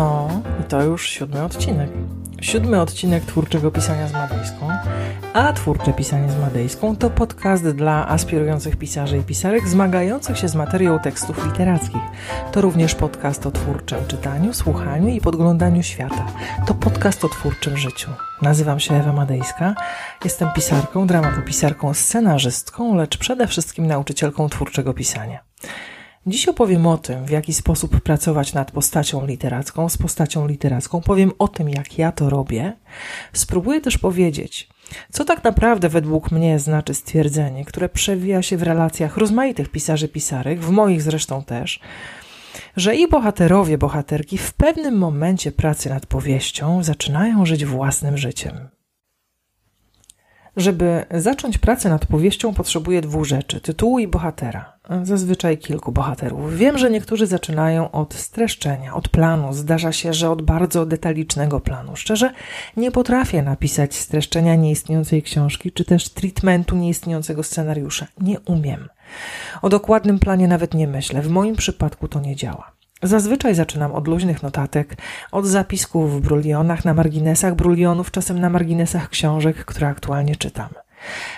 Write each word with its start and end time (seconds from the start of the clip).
No, 0.00 0.28
i 0.60 0.64
to 0.64 0.82
już 0.82 1.08
siódmy 1.08 1.44
odcinek. 1.44 1.90
Siódmy 2.40 2.80
odcinek 2.80 3.24
twórczego 3.24 3.70
pisania 3.70 4.08
z 4.08 4.12
Madejską. 4.12 4.68
A 5.34 5.52
twórcze 5.52 5.92
pisanie 5.92 6.30
z 6.30 6.40
Madejską 6.40 6.96
to 6.96 7.10
podcast 7.10 7.68
dla 7.68 8.08
aspirujących 8.08 8.76
pisarzy 8.76 9.18
i 9.18 9.22
pisarek 9.22 9.68
zmagających 9.68 10.38
się 10.38 10.48
z 10.48 10.54
materią 10.54 10.98
tekstów 10.98 11.46
literackich. 11.46 12.02
To 12.52 12.60
również 12.60 12.94
podcast 12.94 13.46
o 13.46 13.50
twórczym 13.50 13.98
czytaniu, 14.08 14.52
słuchaniu 14.52 15.08
i 15.08 15.20
podglądaniu 15.20 15.82
świata. 15.82 16.26
To 16.66 16.74
podcast 16.74 17.24
o 17.24 17.28
twórczym 17.28 17.76
życiu. 17.76 18.10
Nazywam 18.42 18.80
się 18.80 18.94
Ewa 18.94 19.12
Madejska. 19.12 19.74
Jestem 20.24 20.48
pisarką, 20.54 21.06
dramatopisarką, 21.06 21.94
scenarzystką, 21.94 22.94
lecz 22.94 23.18
przede 23.18 23.46
wszystkim 23.46 23.86
nauczycielką 23.86 24.48
twórczego 24.48 24.94
pisania. 24.94 25.38
Dziś 26.26 26.48
opowiem 26.48 26.86
o 26.86 26.98
tym, 26.98 27.24
w 27.24 27.30
jaki 27.30 27.54
sposób 27.54 28.00
pracować 28.00 28.54
nad 28.54 28.70
postacią 28.70 29.26
literacką, 29.26 29.88
z 29.88 29.96
postacią 29.96 30.46
literacką. 30.46 31.00
Powiem 31.00 31.32
o 31.38 31.48
tym, 31.48 31.68
jak 31.68 31.98
ja 31.98 32.12
to 32.12 32.30
robię. 32.30 32.72
Spróbuję 33.32 33.80
też 33.80 33.98
powiedzieć, 33.98 34.68
co 35.12 35.24
tak 35.24 35.44
naprawdę 35.44 35.88
według 35.88 36.30
mnie 36.30 36.58
znaczy 36.58 36.94
stwierdzenie, 36.94 37.64
które 37.64 37.88
przewija 37.88 38.42
się 38.42 38.56
w 38.56 38.62
relacjach 38.62 39.16
rozmaitych 39.16 39.68
pisarzy, 39.68 40.08
pisarek, 40.08 40.60
w 40.60 40.70
moich 40.70 41.02
zresztą 41.02 41.44
też, 41.44 41.80
że 42.76 42.96
i 42.96 43.08
bohaterowie, 43.08 43.78
bohaterki 43.78 44.38
w 44.38 44.52
pewnym 44.52 44.98
momencie 44.98 45.52
pracy 45.52 45.90
nad 45.90 46.06
powieścią 46.06 46.82
zaczynają 46.82 47.46
żyć 47.46 47.64
własnym 47.64 48.18
życiem. 48.18 48.68
Żeby 50.56 51.04
zacząć 51.10 51.58
pracę 51.58 51.88
nad 51.88 52.06
powieścią, 52.06 52.54
potrzebuję 52.54 53.00
dwóch 53.00 53.24
rzeczy: 53.24 53.60
tytułu 53.60 53.98
i 53.98 54.08
bohatera. 54.08 54.79
Zazwyczaj 55.02 55.58
kilku 55.58 55.92
bohaterów. 55.92 56.56
Wiem, 56.56 56.78
że 56.78 56.90
niektórzy 56.90 57.26
zaczynają 57.26 57.90
od 57.90 58.14
streszczenia, 58.14 58.94
od 58.94 59.08
planu. 59.08 59.52
Zdarza 59.52 59.92
się, 59.92 60.14
że 60.14 60.30
od 60.30 60.42
bardzo 60.42 60.86
detalicznego 60.86 61.60
planu. 61.60 61.96
Szczerze, 61.96 62.32
nie 62.76 62.90
potrafię 62.90 63.42
napisać 63.42 63.94
streszczenia 63.94 64.54
nieistniejącej 64.54 65.22
książki, 65.22 65.72
czy 65.72 65.84
też 65.84 66.08
treatmentu 66.08 66.76
nieistniejącego 66.76 67.42
scenariusza. 67.42 68.06
Nie 68.20 68.40
umiem. 68.40 68.88
O 69.62 69.68
dokładnym 69.68 70.18
planie 70.18 70.48
nawet 70.48 70.74
nie 70.74 70.86
myślę. 70.86 71.22
W 71.22 71.30
moim 71.30 71.56
przypadku 71.56 72.08
to 72.08 72.20
nie 72.20 72.36
działa. 72.36 72.72
Zazwyczaj 73.02 73.54
zaczynam 73.54 73.92
od 73.92 74.08
luźnych 74.08 74.42
notatek, 74.42 74.96
od 75.32 75.46
zapisków 75.46 76.16
w 76.16 76.20
brulionach, 76.20 76.84
na 76.84 76.94
marginesach 76.94 77.54
brulionów, 77.54 78.10
czasem 78.10 78.40
na 78.40 78.50
marginesach 78.50 79.08
książek, 79.08 79.64
które 79.64 79.88
aktualnie 79.88 80.36
czytam. 80.36 80.68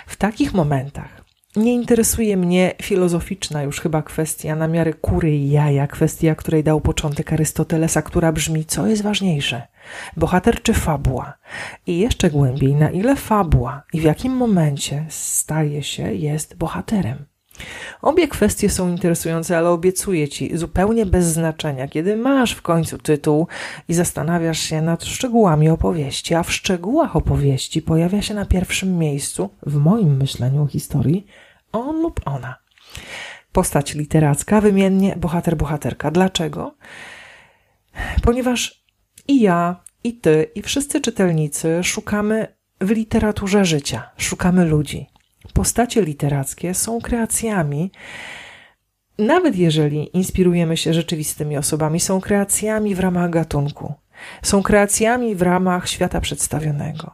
W 0.07 0.15
takich 0.15 0.53
momentach 0.53 1.22
nie 1.55 1.73
interesuje 1.73 2.37
mnie 2.37 2.73
filozoficzna 2.81 3.63
już 3.63 3.79
chyba 3.79 4.01
kwestia 4.01 4.55
na 4.55 4.67
miarę 4.67 4.93
kury 4.93 5.35
i 5.35 5.49
jaja, 5.49 5.87
kwestia, 5.87 6.35
której 6.35 6.63
dał 6.63 6.81
początek 6.81 7.33
Arystotelesa, 7.33 8.01
która 8.01 8.31
brzmi, 8.31 8.65
co 8.65 8.87
jest 8.87 9.03
ważniejsze, 9.03 9.67
bohater 10.17 10.61
czy 10.61 10.73
fabuła? 10.73 11.33
I 11.87 11.99
jeszcze 11.99 12.29
głębiej, 12.29 12.75
na 12.75 12.89
ile 12.89 13.15
fabuła 13.15 13.83
i 13.93 13.99
w 13.99 14.03
jakim 14.03 14.33
momencie 14.33 15.05
staje 15.09 15.83
się, 15.83 16.13
jest 16.13 16.55
bohaterem. 16.55 17.32
Obie 18.01 18.27
kwestie 18.27 18.69
są 18.69 18.89
interesujące, 18.89 19.57
ale 19.57 19.69
obiecuję 19.69 20.27
ci 20.29 20.57
zupełnie 20.57 21.05
bez 21.05 21.25
znaczenia, 21.25 21.87
kiedy 21.87 22.15
masz 22.15 22.51
w 22.51 22.61
końcu 22.61 22.97
tytuł 22.97 23.47
i 23.87 23.93
zastanawiasz 23.93 24.59
się 24.59 24.81
nad 24.81 25.03
szczegółami 25.03 25.69
opowieści, 25.69 26.35
a 26.35 26.43
w 26.43 26.53
szczegółach 26.53 27.15
opowieści 27.15 27.81
pojawia 27.81 28.21
się 28.21 28.33
na 28.33 28.45
pierwszym 28.45 28.97
miejscu, 28.97 29.49
w 29.65 29.75
moim 29.75 30.17
myśleniu 30.17 30.63
o 30.63 30.67
historii, 30.67 31.25
on 31.71 32.01
lub 32.01 32.21
ona. 32.25 32.55
Postać 33.51 33.93
literacka, 33.93 34.61
wymiennie 34.61 35.15
bohater, 35.15 35.57
bohaterka. 35.57 36.11
Dlaczego? 36.11 36.75
Ponieważ 38.23 38.83
i 39.27 39.41
ja, 39.41 39.83
i 40.03 40.13
ty, 40.13 40.51
i 40.55 40.61
wszyscy 40.61 41.01
czytelnicy 41.01 41.83
szukamy 41.83 42.47
w 42.81 42.89
literaturze 42.89 43.65
życia, 43.65 44.09
szukamy 44.17 44.65
ludzi 44.65 45.12
postacie 45.53 46.01
literackie 46.01 46.73
są 46.73 47.01
kreacjami, 47.01 47.91
nawet 49.17 49.55
jeżeli 49.55 50.17
inspirujemy 50.17 50.77
się 50.77 50.93
rzeczywistymi 50.93 51.57
osobami, 51.57 51.99
są 51.99 52.21
kreacjami 52.21 52.95
w 52.95 52.99
ramach 52.99 53.29
gatunku, 53.29 53.93
są 54.41 54.63
kreacjami 54.63 55.35
w 55.35 55.41
ramach 55.41 55.89
świata 55.89 56.21
przedstawionego, 56.21 57.11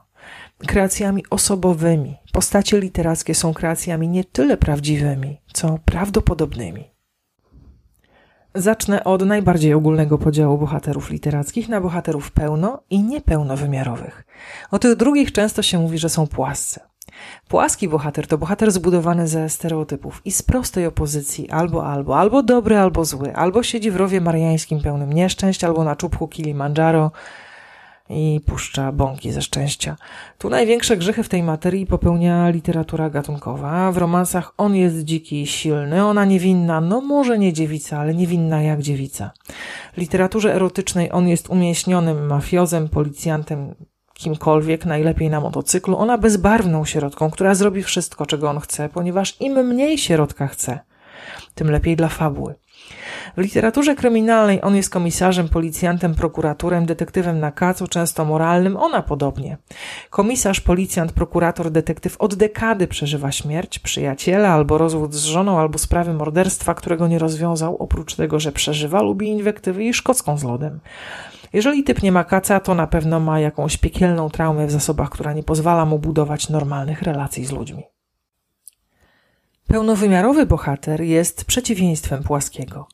kreacjami 0.68 1.24
osobowymi. 1.30 2.18
Postacie 2.34 2.80
literackie 2.80 3.36
są 3.36 3.54
kreacjami 3.54 4.08
nie 4.08 4.24
tyle 4.24 4.58
prawdziwymi, 4.58 5.42
co 5.54 5.80
prawdopodobnymi. 5.86 6.90
Zacznę 8.56 9.04
od 9.04 9.26
najbardziej 9.26 9.74
ogólnego 9.74 10.18
podziału 10.18 10.58
bohaterów 10.58 11.10
literackich 11.10 11.70
na 11.70 11.82
bohaterów 11.82 12.32
pełno 12.32 12.84
i 12.90 13.04
niepełnowymiarowych. 13.04 14.26
O 14.72 14.80
tych 14.80 14.96
drugich 14.96 15.32
często 15.32 15.62
się 15.62 15.80
mówi, 15.80 15.98
że 15.98 16.10
są 16.10 16.28
płasce. 16.28 16.89
Płaski 17.48 17.88
bohater 17.88 18.28
to 18.28 18.38
bohater 18.38 18.72
zbudowany 18.72 19.28
ze 19.28 19.50
stereotypów 19.50 20.22
i 20.26 20.32
z 20.32 20.42
prostej 20.42 20.86
opozycji 20.86 21.50
albo 21.50 21.86
albo, 21.86 22.20
albo 22.20 22.44
dobry, 22.44 22.78
albo 22.78 23.06
zły, 23.06 23.36
albo 23.36 23.64
siedzi 23.64 23.92
w 23.92 23.96
rowie 23.96 24.22
mariańskim 24.22 24.82
pełnym 24.82 25.14
nieszczęść, 25.14 25.64
albo 25.64 25.84
na 25.84 25.96
czubku 25.96 26.28
Kilimandżaro 26.28 27.12
i 28.10 28.42
puszcza 28.46 28.92
bąki 28.92 29.32
ze 29.32 29.42
szczęścia. 29.42 29.96
Tu 30.38 30.50
największe 30.50 30.98
grzechy 30.98 31.24
w 31.24 31.30
tej 31.30 31.44
materii 31.44 31.86
popełnia 31.86 32.50
literatura 32.50 33.10
gatunkowa. 33.10 33.92
W 33.92 33.98
romansach 33.98 34.54
on 34.58 34.76
jest 34.76 35.04
dziki 35.04 35.42
i 35.42 35.48
silny, 35.48 36.06
ona 36.06 36.26
niewinna, 36.26 36.82
no 36.82 37.02
może 37.02 37.40
nie 37.40 37.54
dziewica, 37.54 38.00
ale 38.00 38.16
niewinna 38.16 38.62
jak 38.62 38.82
dziewica. 38.82 39.32
W 39.94 39.98
literaturze 39.98 40.56
erotycznej 40.56 41.12
on 41.12 41.28
jest 41.28 41.50
umięśnionym 41.50 42.26
mafiozem, 42.26 42.90
policjantem, 42.90 43.76
kimkolwiek, 44.20 44.86
najlepiej 44.86 45.30
na 45.30 45.40
motocyklu, 45.40 45.98
ona 45.98 46.18
bezbarwną 46.18 46.86
środką, 46.86 47.32
która 47.32 47.56
zrobi 47.56 47.84
wszystko, 47.84 48.26
czego 48.26 48.50
on 48.50 48.60
chce, 48.60 48.90
ponieważ 48.90 49.42
im 49.42 49.54
mniej 49.54 49.98
środka 49.98 50.48
chce, 50.48 50.80
tym 51.56 51.72
lepiej 51.72 51.96
dla 51.96 52.08
fabuły. 52.08 52.56
W 53.38 53.42
literaturze 53.42 53.96
kryminalnej 53.96 54.62
on 54.62 54.76
jest 54.76 54.90
komisarzem, 54.90 55.50
policjantem, 55.50 56.16
prokuratorem, 56.16 56.86
detektywem 56.86 57.40
na 57.40 57.52
kacu, 57.52 57.88
często 57.88 58.26
moralnym, 58.26 58.78
ona 58.78 59.02
podobnie. 59.02 59.58
Komisarz, 60.10 60.60
policjant, 60.62 61.12
prokurator, 61.12 61.72
detektyw 61.72 62.18
od 62.18 62.36
dekady 62.36 62.88
przeżywa 62.88 63.32
śmierć, 63.32 63.80
przyjaciela 63.80 64.50
albo 64.50 64.78
rozwód 64.78 65.14
z 65.14 65.24
żoną, 65.24 65.60
albo 65.60 65.80
sprawy 65.80 66.14
morderstwa, 66.14 66.74
którego 66.74 67.08
nie 67.08 67.20
rozwiązał, 67.20 67.78
oprócz 67.78 68.16
tego, 68.16 68.40
że 68.40 68.52
przeżywa, 68.52 69.02
lubi 69.02 69.28
inwektywy 69.28 69.84
i 69.84 69.94
szkocką 69.94 70.38
z 70.38 70.44
lodem. 70.44 70.80
Jeżeli 71.54 71.84
typ 71.84 72.04
nie 72.04 72.12
ma 72.12 72.24
kaca, 72.24 72.60
to 72.60 72.76
na 72.76 72.88
pewno 72.88 73.20
ma 73.20 73.40
jakąś 73.40 73.78
piekielną 73.78 74.30
traumę 74.30 74.68
w 74.68 74.72
zasobach, 74.72 75.10
która 75.10 75.34
nie 75.34 75.44
pozwala 75.44 75.86
mu 75.86 76.00
budować 76.00 76.50
normalnych 76.50 77.02
relacji 77.02 77.46
z 77.46 77.52
ludźmi. 77.52 77.84
Pełnowymiarowy 79.68 80.46
bohater 80.46 81.02
jest 81.02 81.46
przeciwieństwem 81.46 82.24
płaskiego. 82.24 82.88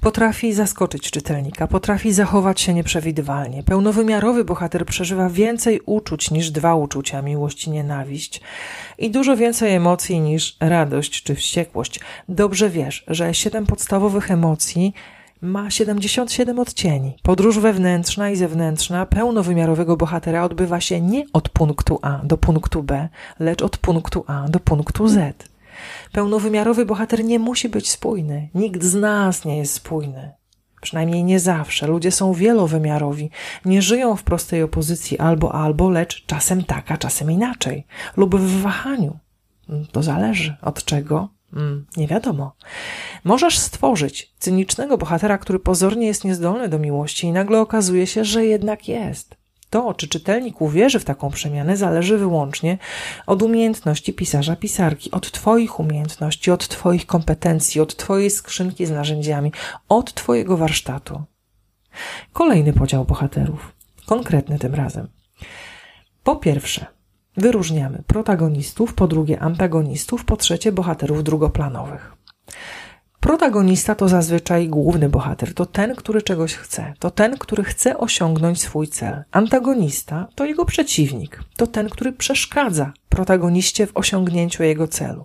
Potrafi 0.00 0.52
zaskoczyć 0.52 1.10
czytelnika, 1.10 1.66
potrafi 1.66 2.12
zachować 2.12 2.60
się 2.60 2.74
nieprzewidywalnie. 2.74 3.62
Pełnowymiarowy 3.62 4.44
bohater 4.44 4.86
przeżywa 4.86 5.30
więcej 5.30 5.80
uczuć 5.86 6.30
niż 6.30 6.50
dwa 6.50 6.74
uczucia 6.74 7.22
miłość 7.22 7.66
i 7.66 7.70
nienawiść 7.70 8.40
i 8.98 9.10
dużo 9.10 9.36
więcej 9.36 9.74
emocji 9.74 10.20
niż 10.20 10.56
radość 10.60 11.22
czy 11.22 11.34
wściekłość. 11.34 12.00
Dobrze 12.28 12.70
wiesz, 12.70 13.04
że 13.08 13.34
siedem 13.34 13.66
podstawowych 13.66 14.30
emocji 14.30 14.94
ma 15.40 15.70
77 15.70 16.58
odcieni. 16.58 17.16
Podróż 17.22 17.58
wewnętrzna 17.58 18.30
i 18.30 18.36
zewnętrzna 18.36 19.06
pełnowymiarowego 19.06 19.96
bohatera 19.96 20.44
odbywa 20.44 20.80
się 20.80 21.00
nie 21.00 21.24
od 21.32 21.48
punktu 21.48 21.98
A 22.02 22.20
do 22.24 22.38
punktu 22.38 22.82
B, 22.82 23.08
lecz 23.38 23.62
od 23.62 23.78
punktu 23.78 24.24
A 24.26 24.48
do 24.48 24.60
punktu 24.60 25.08
Z. 25.08 25.48
Pełnowymiarowy 26.12 26.86
bohater 26.86 27.24
nie 27.24 27.38
musi 27.38 27.68
być 27.68 27.90
spójny. 27.90 28.48
Nikt 28.54 28.82
z 28.82 28.94
nas 28.94 29.44
nie 29.44 29.58
jest 29.58 29.72
spójny. 29.72 30.32
Przynajmniej 30.80 31.24
nie 31.24 31.40
zawsze. 31.40 31.86
Ludzie 31.86 32.10
są 32.10 32.32
wielowymiarowi. 32.32 33.30
Nie 33.64 33.82
żyją 33.82 34.16
w 34.16 34.22
prostej 34.22 34.62
opozycji 34.62 35.18
albo 35.18 35.54
albo, 35.54 35.90
lecz 35.90 36.26
czasem 36.26 36.64
tak, 36.64 36.90
a 36.90 36.96
czasem 36.96 37.30
inaczej. 37.30 37.86
Lub 38.16 38.36
w 38.36 38.62
wahaniu. 38.62 39.18
To 39.92 40.02
zależy 40.02 40.56
od 40.62 40.84
czego 40.84 41.28
Mm, 41.52 41.86
nie 41.96 42.06
wiadomo. 42.06 42.52
Możesz 43.24 43.58
stworzyć 43.58 44.32
cynicznego 44.38 44.98
bohatera, 44.98 45.38
który 45.38 45.58
pozornie 45.58 46.06
jest 46.06 46.24
niezdolny 46.24 46.68
do 46.68 46.78
miłości 46.78 47.26
i 47.26 47.32
nagle 47.32 47.60
okazuje 47.60 48.06
się, 48.06 48.24
że 48.24 48.44
jednak 48.44 48.88
jest. 48.88 49.36
To, 49.70 49.94
czy 49.94 50.08
czytelnik 50.08 50.60
uwierzy 50.60 50.98
w 50.98 51.04
taką 51.04 51.30
przemianę, 51.30 51.76
zależy 51.76 52.18
wyłącznie 52.18 52.78
od 53.26 53.42
umiejętności 53.42 54.12
pisarza, 54.12 54.56
pisarki, 54.56 55.10
od 55.10 55.30
Twoich 55.30 55.80
umiejętności, 55.80 56.50
od 56.50 56.68
Twoich 56.68 57.06
kompetencji, 57.06 57.80
od 57.80 57.96
Twojej 57.96 58.30
skrzynki 58.30 58.86
z 58.86 58.90
narzędziami, 58.90 59.52
od 59.88 60.14
Twojego 60.14 60.56
warsztatu. 60.56 61.22
Kolejny 62.32 62.72
podział 62.72 63.04
bohaterów, 63.04 63.72
konkretny 64.06 64.58
tym 64.58 64.74
razem. 64.74 65.08
Po 66.24 66.36
pierwsze, 66.36 66.86
Wyróżniamy 67.38 68.02
protagonistów, 68.06 68.94
po 68.94 69.06
drugie 69.06 69.40
antagonistów, 69.40 70.24
po 70.24 70.36
trzecie 70.36 70.72
bohaterów 70.72 71.24
drugoplanowych. 71.24 72.12
Protagonista 73.20 73.94
to 73.94 74.08
zazwyczaj 74.08 74.68
główny 74.68 75.08
bohater, 75.08 75.54
to 75.54 75.66
ten, 75.66 75.94
który 75.94 76.22
czegoś 76.22 76.54
chce, 76.54 76.94
to 76.98 77.10
ten, 77.10 77.38
który 77.38 77.64
chce 77.64 77.98
osiągnąć 77.98 78.62
swój 78.62 78.88
cel. 78.88 79.24
Antagonista 79.30 80.28
to 80.34 80.44
jego 80.44 80.64
przeciwnik, 80.64 81.40
to 81.56 81.66
ten, 81.66 81.88
który 81.88 82.12
przeszkadza 82.12 82.92
protagoniście 83.08 83.86
w 83.86 83.96
osiągnięciu 83.96 84.62
jego 84.62 84.88
celu. 84.88 85.24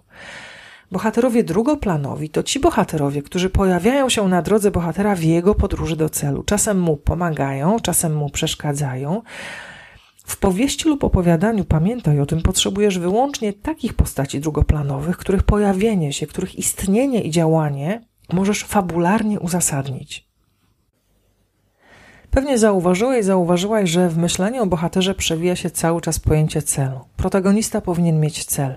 Bohaterowie 0.91 1.43
drugoplanowi 1.43 2.29
to 2.29 2.43
ci 2.43 2.59
bohaterowie, 2.59 3.21
którzy 3.21 3.49
pojawiają 3.49 4.09
się 4.09 4.27
na 4.27 4.41
drodze 4.41 4.71
bohatera 4.71 5.15
w 5.15 5.23
jego 5.23 5.55
podróży 5.55 5.95
do 5.95 6.09
celu. 6.09 6.43
Czasem 6.43 6.79
mu 6.79 6.97
pomagają, 6.97 7.79
czasem 7.79 8.15
mu 8.15 8.29
przeszkadzają. 8.29 9.21
W 10.23 10.37
powieści 10.37 10.89
lub 10.89 11.03
opowiadaniu 11.03 11.65
pamiętaj 11.65 12.19
o 12.19 12.25
tym, 12.25 12.41
potrzebujesz 12.41 12.99
wyłącznie 12.99 13.53
takich 13.53 13.93
postaci 13.93 14.39
drugoplanowych, 14.39 15.17
których 15.17 15.43
pojawienie 15.43 16.13
się, 16.13 16.27
których 16.27 16.55
istnienie 16.55 17.21
i 17.21 17.31
działanie 17.31 18.01
możesz 18.33 18.63
fabularnie 18.63 19.39
uzasadnić. 19.39 20.27
Pewnie 22.31 22.57
zauważyłeś, 22.57 23.25
zauważyłaś, 23.25 23.89
że 23.89 24.09
w 24.09 24.17
myśleniu 24.17 24.63
o 24.63 24.65
bohaterze 24.65 25.15
przewija 25.15 25.55
się 25.55 25.69
cały 25.69 26.01
czas 26.01 26.19
pojęcie 26.19 26.61
celu. 26.61 26.99
Protagonista 27.17 27.81
powinien 27.81 28.19
mieć 28.19 28.45
cel. 28.45 28.75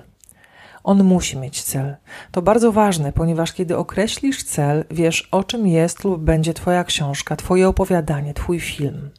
On 0.85 1.05
musi 1.05 1.39
mieć 1.39 1.63
cel. 1.63 1.97
To 2.33 2.43
bardzo 2.43 2.73
ważne, 2.73 3.13
ponieważ 3.13 3.53
kiedy 3.53 3.77
określisz 3.77 4.45
cel, 4.45 4.85
wiesz 4.91 5.29
o 5.31 5.45
czym 5.45 5.67
jest 5.67 6.05
lub 6.05 6.23
będzie 6.23 6.55
Twoja 6.55 6.85
książka, 6.85 7.37
Twoje 7.37 7.69
opowiadanie, 7.69 8.35
Twój 8.35 8.61
film. 8.61 9.11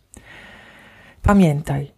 Pamiętaj, 1.21 1.96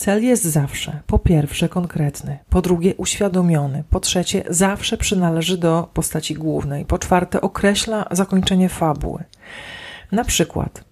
cel 0.00 0.24
jest 0.24 0.44
zawsze 0.44 1.00
po 1.06 1.18
pierwsze 1.18 1.68
konkretny, 1.68 2.38
po 2.48 2.62
drugie 2.62 2.94
uświadomiony, 2.94 3.84
po 3.90 4.00
trzecie 4.00 4.42
zawsze 4.48 4.96
przynależy 4.96 5.58
do 5.58 5.88
postaci 5.94 6.34
głównej, 6.34 6.84
po 6.84 6.98
czwarte 6.98 7.40
określa 7.40 8.06
zakończenie 8.10 8.68
fabuły. 8.68 9.24
Na 10.12 10.24
przykład, 10.24 10.84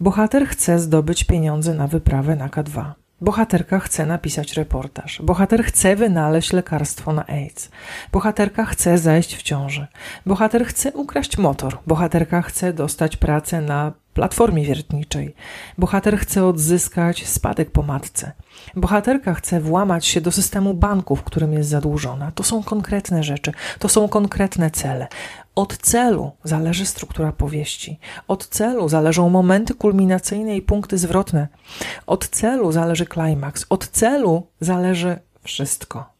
bohater 0.00 0.46
chce 0.46 0.78
zdobyć 0.78 1.24
pieniądze 1.24 1.74
na 1.74 1.86
wyprawę 1.86 2.36
na 2.36 2.48
K2. 2.48 2.92
Bohaterka 3.20 3.78
chce 3.78 4.06
napisać 4.06 4.52
reportaż. 4.52 5.22
Bohater 5.22 5.64
chce 5.64 5.96
wynaleźć 5.96 6.52
lekarstwo 6.52 7.12
na 7.12 7.26
AIDS. 7.26 7.70
Bohaterka 8.12 8.64
chce 8.64 8.98
zajść 8.98 9.36
w 9.36 9.42
ciąży. 9.42 9.86
Bohater 10.26 10.66
chce 10.66 10.92
ukraść 10.92 11.38
motor. 11.38 11.78
Bohaterka 11.86 12.42
chce 12.42 12.72
dostać 12.72 13.16
pracę 13.16 13.60
na 13.60 13.92
platformie 14.14 14.64
wiertniczej. 14.64 15.34
Bohater 15.78 16.18
chce 16.18 16.44
odzyskać 16.44 17.26
spadek 17.26 17.70
po 17.70 17.82
matce. 17.82 18.32
Bohaterka 18.76 19.34
chce 19.34 19.60
włamać 19.60 20.06
się 20.06 20.20
do 20.20 20.32
systemu 20.32 20.74
banku, 20.74 21.16
w 21.16 21.22
którym 21.22 21.52
jest 21.52 21.68
zadłużona. 21.68 22.32
To 22.32 22.42
są 22.42 22.62
konkretne 22.62 23.22
rzeczy, 23.22 23.52
to 23.78 23.88
są 23.88 24.08
konkretne 24.08 24.70
cele. 24.70 25.08
Od 25.54 25.76
celu 25.76 26.32
zależy 26.44 26.86
struktura 26.86 27.32
powieści. 27.32 27.98
Od 28.28 28.46
celu 28.46 28.88
zależą 28.88 29.28
momenty 29.28 29.74
kulminacyjne 29.74 30.56
i 30.56 30.62
punkty 30.62 30.98
zwrotne. 30.98 31.48
Od 32.06 32.28
celu 32.28 32.72
zależy 32.72 33.06
klimaks. 33.06 33.66
Od 33.68 33.88
celu 33.88 34.46
zależy 34.60 35.18
wszystko. 35.42 36.12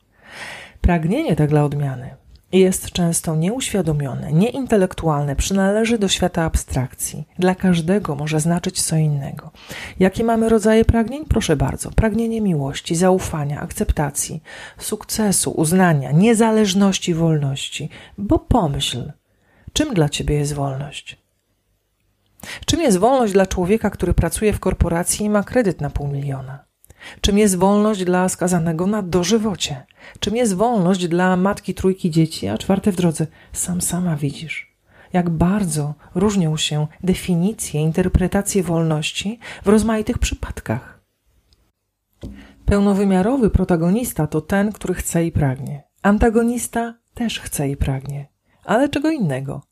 Pragnienie 0.80 1.36
tak 1.36 1.50
dla 1.50 1.64
odmiany 1.64 2.20
jest 2.52 2.90
często 2.90 3.36
nieuświadomione, 3.36 4.32
nieintelektualne, 4.32 5.36
przynależy 5.36 5.98
do 5.98 6.08
świata 6.08 6.42
abstrakcji. 6.42 7.24
Dla 7.38 7.54
każdego 7.54 8.14
może 8.14 8.40
znaczyć 8.40 8.82
co 8.82 8.96
innego. 8.96 9.50
Jakie 9.98 10.24
mamy 10.24 10.48
rodzaje 10.48 10.84
pragnień? 10.84 11.24
Proszę 11.24 11.56
bardzo. 11.56 11.90
Pragnienie 11.90 12.40
miłości, 12.40 12.96
zaufania, 12.96 13.60
akceptacji, 13.60 14.42
sukcesu, 14.78 15.50
uznania, 15.50 16.12
niezależności, 16.12 17.14
wolności. 17.14 17.88
Bo 18.18 18.38
pomyśl, 18.38 19.12
czym 19.72 19.94
dla 19.94 20.08
ciebie 20.08 20.34
jest 20.34 20.52
wolność? 20.52 21.20
Czym 22.66 22.80
jest 22.80 22.98
wolność 22.98 23.32
dla 23.32 23.46
człowieka, 23.46 23.90
który 23.90 24.14
pracuje 24.14 24.52
w 24.52 24.60
korporacji 24.60 25.26
i 25.26 25.30
ma 25.30 25.42
kredyt 25.42 25.80
na 25.80 25.90
pół 25.90 26.08
miliona? 26.08 26.69
Czym 27.20 27.38
jest 27.38 27.56
wolność 27.56 28.04
dla 28.04 28.28
skazanego 28.28 28.86
na 28.86 29.02
dożywocie? 29.02 29.86
Czym 30.20 30.36
jest 30.36 30.54
wolność 30.54 31.08
dla 31.08 31.36
matki 31.36 31.74
trójki 31.74 32.10
dzieci, 32.10 32.48
a 32.48 32.58
czwarte 32.58 32.92
w 32.92 32.96
drodze? 32.96 33.26
Sam 33.52 33.80
sama 33.80 34.16
widzisz. 34.16 34.76
Jak 35.12 35.30
bardzo 35.30 35.94
różnią 36.14 36.56
się 36.56 36.86
definicje, 37.04 37.80
interpretacje 37.80 38.62
wolności 38.62 39.38
w 39.64 39.68
rozmaitych 39.68 40.18
przypadkach. 40.18 41.00
Pełnowymiarowy 42.64 43.50
protagonista 43.50 44.26
to 44.26 44.40
ten, 44.40 44.72
który 44.72 44.94
chce 44.94 45.26
i 45.26 45.32
pragnie. 45.32 45.82
Antagonista 46.02 46.94
też 47.14 47.40
chce 47.40 47.68
i 47.68 47.76
pragnie. 47.76 48.28
Ale 48.64 48.88
czego 48.88 49.10
innego? 49.10 49.62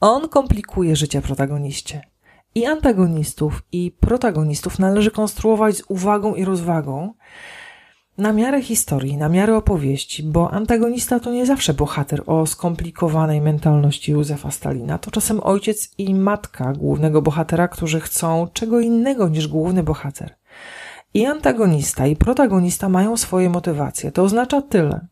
On 0.00 0.28
komplikuje 0.28 0.96
życie 0.96 1.22
protagoniście. 1.22 2.13
I 2.54 2.66
antagonistów, 2.66 3.62
i 3.72 3.92
protagonistów 4.00 4.78
należy 4.78 5.10
konstruować 5.10 5.76
z 5.76 5.82
uwagą 5.88 6.34
i 6.34 6.44
rozwagą 6.44 7.14
na 8.18 8.32
miarę 8.32 8.62
historii, 8.62 9.16
na 9.16 9.28
miarę 9.28 9.56
opowieści, 9.56 10.22
bo 10.22 10.50
antagonista 10.50 11.20
to 11.20 11.32
nie 11.32 11.46
zawsze 11.46 11.74
bohater 11.74 12.22
o 12.26 12.46
skomplikowanej 12.46 13.40
mentalności 13.40 14.12
Józefa 14.12 14.50
Stalina. 14.50 14.98
To 14.98 15.10
czasem 15.10 15.40
ojciec 15.42 15.94
i 15.98 16.14
matka 16.14 16.72
głównego 16.72 17.22
bohatera, 17.22 17.68
którzy 17.68 18.00
chcą 18.00 18.48
czego 18.52 18.80
innego 18.80 19.28
niż 19.28 19.48
główny 19.48 19.82
bohater. 19.82 20.34
I 21.14 21.26
antagonista, 21.26 22.06
i 22.06 22.16
protagonista 22.16 22.88
mają 22.88 23.16
swoje 23.16 23.50
motywacje. 23.50 24.12
To 24.12 24.22
oznacza 24.22 24.62
tyle, 24.62 25.06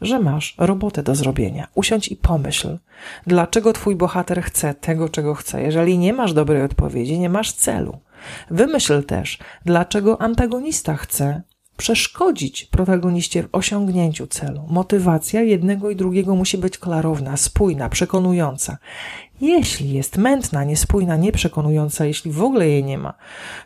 że 0.00 0.20
masz 0.20 0.54
robotę 0.58 1.02
do 1.02 1.14
zrobienia. 1.14 1.68
Usiądź 1.74 2.08
i 2.08 2.16
pomyśl, 2.16 2.78
dlaczego 3.26 3.72
twój 3.72 3.96
bohater 3.96 4.42
chce 4.42 4.74
tego, 4.74 5.08
czego 5.08 5.34
chce. 5.34 5.62
Jeżeli 5.62 5.98
nie 5.98 6.12
masz 6.12 6.32
dobrej 6.32 6.62
odpowiedzi, 6.62 7.18
nie 7.18 7.28
masz 7.28 7.52
celu. 7.52 7.98
Wymyśl 8.50 9.02
też, 9.02 9.38
dlaczego 9.64 10.20
antagonista 10.20 10.96
chce 10.96 11.42
przeszkodzić 11.76 12.64
protagoniście 12.64 13.42
w 13.42 13.48
osiągnięciu 13.52 14.26
celu. 14.26 14.62
Motywacja 14.68 15.42
jednego 15.42 15.90
i 15.90 15.96
drugiego 15.96 16.34
musi 16.34 16.58
być 16.58 16.78
klarowna, 16.78 17.36
spójna, 17.36 17.88
przekonująca. 17.88 18.78
Jeśli 19.40 19.92
jest 19.92 20.16
mętna, 20.16 20.64
niespójna, 20.64 21.16
nieprzekonująca, 21.16 22.04
jeśli 22.04 22.30
w 22.30 22.42
ogóle 22.42 22.68
jej 22.68 22.84
nie 22.84 22.98
ma, 22.98 23.14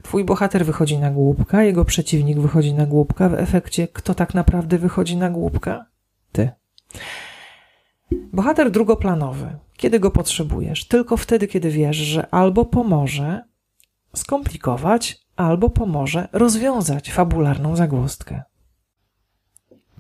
twój 0.03 0.25
bohater 0.25 0.67
wychodzi 0.67 0.99
na 0.99 1.11
głupka, 1.11 1.63
jego 1.63 1.85
przeciwnik 1.85 2.39
wychodzi 2.39 2.75
na 2.75 2.87
głupka, 2.87 3.29
w 3.29 3.35
efekcie 3.35 3.89
kto 3.89 4.15
tak 4.15 4.35
naprawdę 4.35 4.79
wychodzi 4.79 5.17
na 5.17 5.31
głupka? 5.31 5.90
Bohater 8.33 8.71
drugoplanowy. 8.71 9.59
Kiedy 9.77 10.01
go 10.01 10.11
potrzebujesz? 10.11 10.85
Tylko 10.85 11.17
wtedy, 11.17 11.47
kiedy 11.47 11.71
wiesz, 11.71 11.97
że 11.97 12.35
albo 12.35 12.65
pomoże 12.65 13.43
skomplikować, 14.15 15.21
albo 15.37 15.71
pomoże 15.71 16.29
rozwiązać 16.33 17.13
fabularną 17.13 17.77
zagwozdkę. 17.77 18.43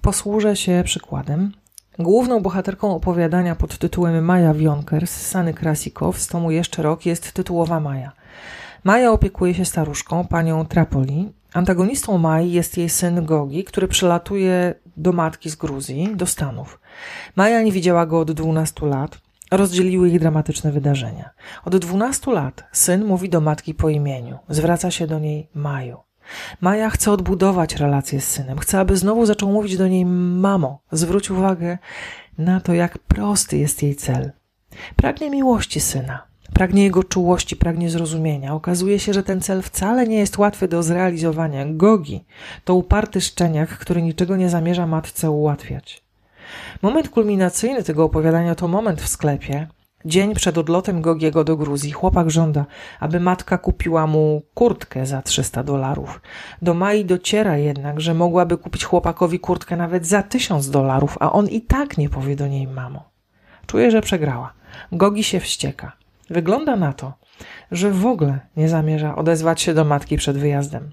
Posłużę 0.02 0.56
się 0.56 0.82
przykładem. 0.84 1.52
Główną 1.98 2.40
bohaterką 2.40 2.94
opowiadania 2.94 3.56
pod 3.56 3.78
tytułem 3.78 4.24
Maja 4.24 4.54
Wionkers 4.54 5.26
Sany 5.26 5.54
Krasikow 5.54 6.18
z 6.18 6.26
tomu 6.26 6.50
Jeszcze 6.50 6.82
rok 6.82 7.06
jest 7.06 7.32
tytułowa 7.32 7.80
Maja. 7.80 8.12
Maja 8.84 9.12
opiekuje 9.12 9.54
się 9.54 9.64
staruszką, 9.64 10.26
panią 10.26 10.66
Trapoli. 10.66 11.32
Antagonistą 11.54 12.18
Mai 12.18 12.52
jest 12.52 12.78
jej 12.78 12.88
syn 12.88 13.24
Gogi, 13.24 13.64
który 13.64 13.88
przylatuje 13.88 14.74
do 14.96 15.12
matki 15.12 15.50
z 15.50 15.56
Gruzji, 15.56 16.08
do 16.16 16.26
Stanów. 16.26 16.80
Maja 17.36 17.62
nie 17.62 17.72
widziała 17.72 18.06
go 18.06 18.20
od 18.20 18.32
12 18.32 18.86
lat. 18.86 19.18
Rozdzieliły 19.50 20.08
ich 20.08 20.20
dramatyczne 20.20 20.72
wydarzenia. 20.72 21.30
Od 21.64 21.76
12 21.76 22.32
lat 22.32 22.64
syn 22.72 23.04
mówi 23.04 23.28
do 23.28 23.40
matki 23.40 23.74
po 23.74 23.88
imieniu. 23.88 24.38
Zwraca 24.48 24.90
się 24.90 25.06
do 25.06 25.18
niej 25.18 25.48
Maju. 25.54 25.96
Maja 26.60 26.90
chce 26.90 27.12
odbudować 27.12 27.76
relacje 27.76 28.20
z 28.20 28.28
synem. 28.28 28.58
Chce, 28.58 28.78
aby 28.80 28.96
znowu 28.96 29.26
zaczął 29.26 29.52
mówić 29.52 29.76
do 29.76 29.88
niej 29.88 30.06
mamo. 30.06 30.82
Zwróć 30.92 31.30
uwagę 31.30 31.78
na 32.38 32.60
to, 32.60 32.74
jak 32.74 32.98
prosty 32.98 33.58
jest 33.58 33.82
jej 33.82 33.96
cel. 33.96 34.32
Pragnie 34.96 35.30
miłości 35.30 35.80
syna. 35.80 36.29
Pragnie 36.54 36.82
jego 36.82 37.04
czułości, 37.04 37.56
pragnie 37.56 37.90
zrozumienia. 37.90 38.54
Okazuje 38.54 38.98
się, 38.98 39.12
że 39.12 39.22
ten 39.22 39.40
cel 39.40 39.62
wcale 39.62 40.06
nie 40.06 40.18
jest 40.18 40.38
łatwy 40.38 40.68
do 40.68 40.82
zrealizowania. 40.82 41.64
Gogi 41.68 42.24
to 42.64 42.74
uparty 42.74 43.20
szczeniak, 43.20 43.68
który 43.68 44.02
niczego 44.02 44.36
nie 44.36 44.50
zamierza 44.50 44.86
matce 44.86 45.30
ułatwiać. 45.30 46.02
Moment 46.82 47.08
kulminacyjny 47.08 47.82
tego 47.82 48.04
opowiadania 48.04 48.54
to 48.54 48.68
moment 48.68 49.02
w 49.02 49.08
sklepie, 49.08 49.66
Dzień 50.04 50.34
przed 50.34 50.58
odlotem 50.58 51.02
Gogiego 51.02 51.44
do 51.44 51.56
Gruzji 51.56 51.92
chłopak 51.92 52.30
żąda, 52.30 52.66
aby 53.00 53.20
matka 53.20 53.58
kupiła 53.58 54.06
mu 54.06 54.42
kurtkę 54.54 55.06
za 55.06 55.22
300 55.22 55.62
dolarów. 55.62 56.20
Do 56.62 56.74
Mai 56.74 57.04
dociera 57.04 57.56
jednak, 57.56 58.00
że 58.00 58.14
mogłaby 58.14 58.58
kupić 58.58 58.84
chłopakowi 58.84 59.40
kurtkę 59.40 59.76
nawet 59.76 60.06
za 60.06 60.22
1000 60.22 60.70
dolarów, 60.70 61.16
a 61.20 61.32
on 61.32 61.48
i 61.48 61.60
tak 61.60 61.98
nie 61.98 62.08
powie 62.08 62.36
do 62.36 62.46
niej 62.46 62.66
mamo. 62.66 63.10
Czuje, 63.66 63.90
że 63.90 64.00
przegrała. 64.00 64.52
Gogi 64.92 65.24
się 65.24 65.40
wścieka. 65.40 65.92
Wygląda 66.30 66.76
na 66.76 66.92
to, 66.92 67.12
że 67.70 67.90
w 67.90 68.06
ogóle 68.06 68.38
nie 68.56 68.68
zamierza 68.68 69.16
odezwać 69.16 69.60
się 69.60 69.74
do 69.74 69.84
matki 69.84 70.16
przed 70.16 70.38
wyjazdem. 70.38 70.90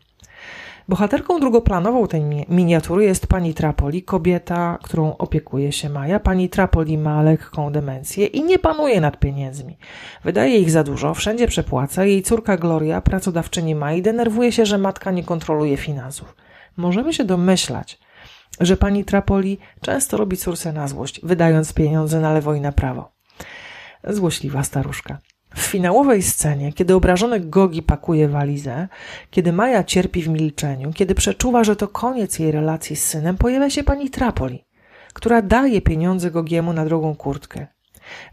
Bohaterką 0.89 1.39
drugoplanową 1.39 2.07
tej 2.07 2.21
miniatury 2.49 3.03
jest 3.03 3.27
pani 3.27 3.53
Trapoli, 3.53 4.03
kobieta, 4.03 4.77
którą 4.83 5.17
opiekuje 5.17 5.71
się 5.71 5.89
Maja. 5.89 6.19
Pani 6.19 6.49
Trapoli 6.49 6.97
ma 6.97 7.21
lekką 7.21 7.71
demencję 7.71 8.25
i 8.25 8.43
nie 8.43 8.59
panuje 8.59 9.01
nad 9.01 9.19
pieniędzmi. 9.19 9.77
Wydaje 10.23 10.57
ich 10.57 10.71
za 10.71 10.83
dużo, 10.83 11.13
wszędzie 11.13 11.47
przepłaca. 11.47 12.05
Jej 12.05 12.23
córka 12.23 12.57
Gloria, 12.57 13.01
pracodawczyni 13.01 13.75
Mai, 13.75 14.01
denerwuje 14.01 14.51
się, 14.51 14.65
że 14.65 14.77
matka 14.77 15.11
nie 15.11 15.23
kontroluje 15.23 15.77
finansów. 15.77 16.35
Możemy 16.77 17.13
się 17.13 17.23
domyślać, 17.23 17.99
że 18.59 18.77
pani 18.77 19.05
Trapoli 19.05 19.57
często 19.81 20.17
robi 20.17 20.37
córce 20.37 20.73
na 20.73 20.87
złość, 20.87 21.21
wydając 21.23 21.73
pieniądze 21.73 22.19
na 22.19 22.33
lewo 22.33 22.53
i 22.53 22.61
na 22.61 22.71
prawo. 22.71 23.16
Złośliwa 24.03 24.63
staruszka. 24.63 25.17
W 25.55 25.61
finałowej 25.61 26.21
scenie, 26.23 26.73
kiedy 26.73 26.95
obrażony 26.95 27.39
Gogi 27.39 27.83
pakuje 27.83 28.27
walizę, 28.27 28.87
kiedy 29.31 29.53
Maja 29.53 29.83
cierpi 29.83 30.21
w 30.21 30.27
milczeniu, 30.27 30.93
kiedy 30.93 31.15
przeczuwa, 31.15 31.63
że 31.63 31.75
to 31.75 31.87
koniec 31.87 32.39
jej 32.39 32.51
relacji 32.51 32.95
z 32.95 33.05
synem, 33.05 33.37
pojawia 33.37 33.69
się 33.69 33.83
pani 33.83 34.09
Trapoli, 34.09 34.63
która 35.13 35.41
daje 35.41 35.81
pieniądze 35.81 36.31
Gogiemu 36.31 36.73
na 36.73 36.85
drogą 36.85 37.15
kurtkę. 37.15 37.67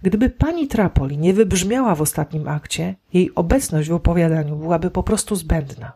Gdyby 0.03 0.31
pani 0.31 0.69
Trapoli 0.69 1.19
nie 1.19 1.35
wybrzmiała 1.35 1.95
w 1.95 2.03
ostatnim 2.03 2.49
akcie, 2.49 2.95
jej 3.13 3.35
obecność 3.35 3.89
w 3.89 3.95
opowiadaniu 3.95 4.57
byłaby 4.57 4.91
po 4.91 5.03
prostu 5.03 5.37
zbędna. 5.37 5.93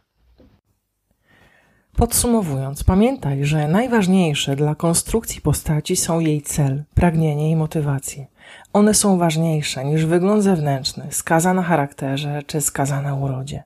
Podsumowując, 1.97 2.85
pamiętaj, 2.85 3.45
że 3.45 3.69
najważniejsze 3.69 4.57
dla 4.57 4.75
konstrukcji 4.75 5.41
postaci 5.41 5.97
są 5.97 6.21
jej 6.21 6.43
cel, 6.43 6.85
pragnienie 6.95 7.51
i 7.51 7.57
motywacje. 7.57 8.27
One 8.73 8.95
są 8.95 9.19
ważniejsze 9.19 9.85
niż 9.85 10.07
wygląd 10.07 10.43
zewnętrzny, 10.43 11.07
skaza 11.11 11.55
na 11.55 11.63
charakterze 11.63 12.43
czy 12.47 12.61
skaza 12.61 13.03
na 13.03 13.15
urodzie. 13.15 13.65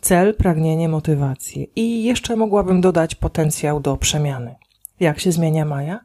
Cel, 0.00 0.34
pragnienie, 0.34 0.88
motywacje 0.88 1.64
i 1.76 2.04
jeszcze 2.04 2.36
mogłabym 2.36 2.80
dodać 2.80 3.14
potencjał 3.14 3.80
do 3.80 3.96
przemiany. 3.96 4.54
Jak 5.00 5.20
się 5.20 5.32
zmienia 5.32 5.64
Maja? 5.64 6.00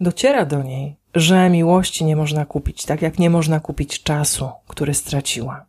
Dociera 0.00 0.44
do 0.44 0.62
niej, 0.62 0.96
że 1.14 1.50
miłości 1.50 2.04
nie 2.04 2.16
można 2.16 2.46
kupić, 2.46 2.84
tak 2.84 3.02
jak 3.02 3.18
nie 3.18 3.30
można 3.30 3.60
kupić 3.60 4.02
czasu, 4.02 4.50
który 4.68 4.94
straciła. 4.94 5.66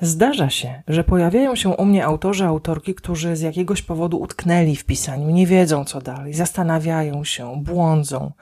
Zdarza 0.00 0.50
się, 0.50 0.82
że 0.88 1.04
pojawiają 1.04 1.56
się 1.56 1.68
u 1.68 1.84
mnie 1.84 2.04
autorzy, 2.04 2.44
autorki, 2.44 2.94
którzy 2.94 3.36
z 3.36 3.40
jakiegoś 3.40 3.82
powodu 3.82 4.20
utknęli 4.20 4.76
w 4.76 4.84
pisaniu, 4.84 5.30
nie 5.30 5.46
wiedzą 5.46 5.84
co 5.84 6.00
dalej, 6.00 6.34
zastanawiają 6.34 7.24
się, 7.24 7.62
błądzą. 7.62 8.32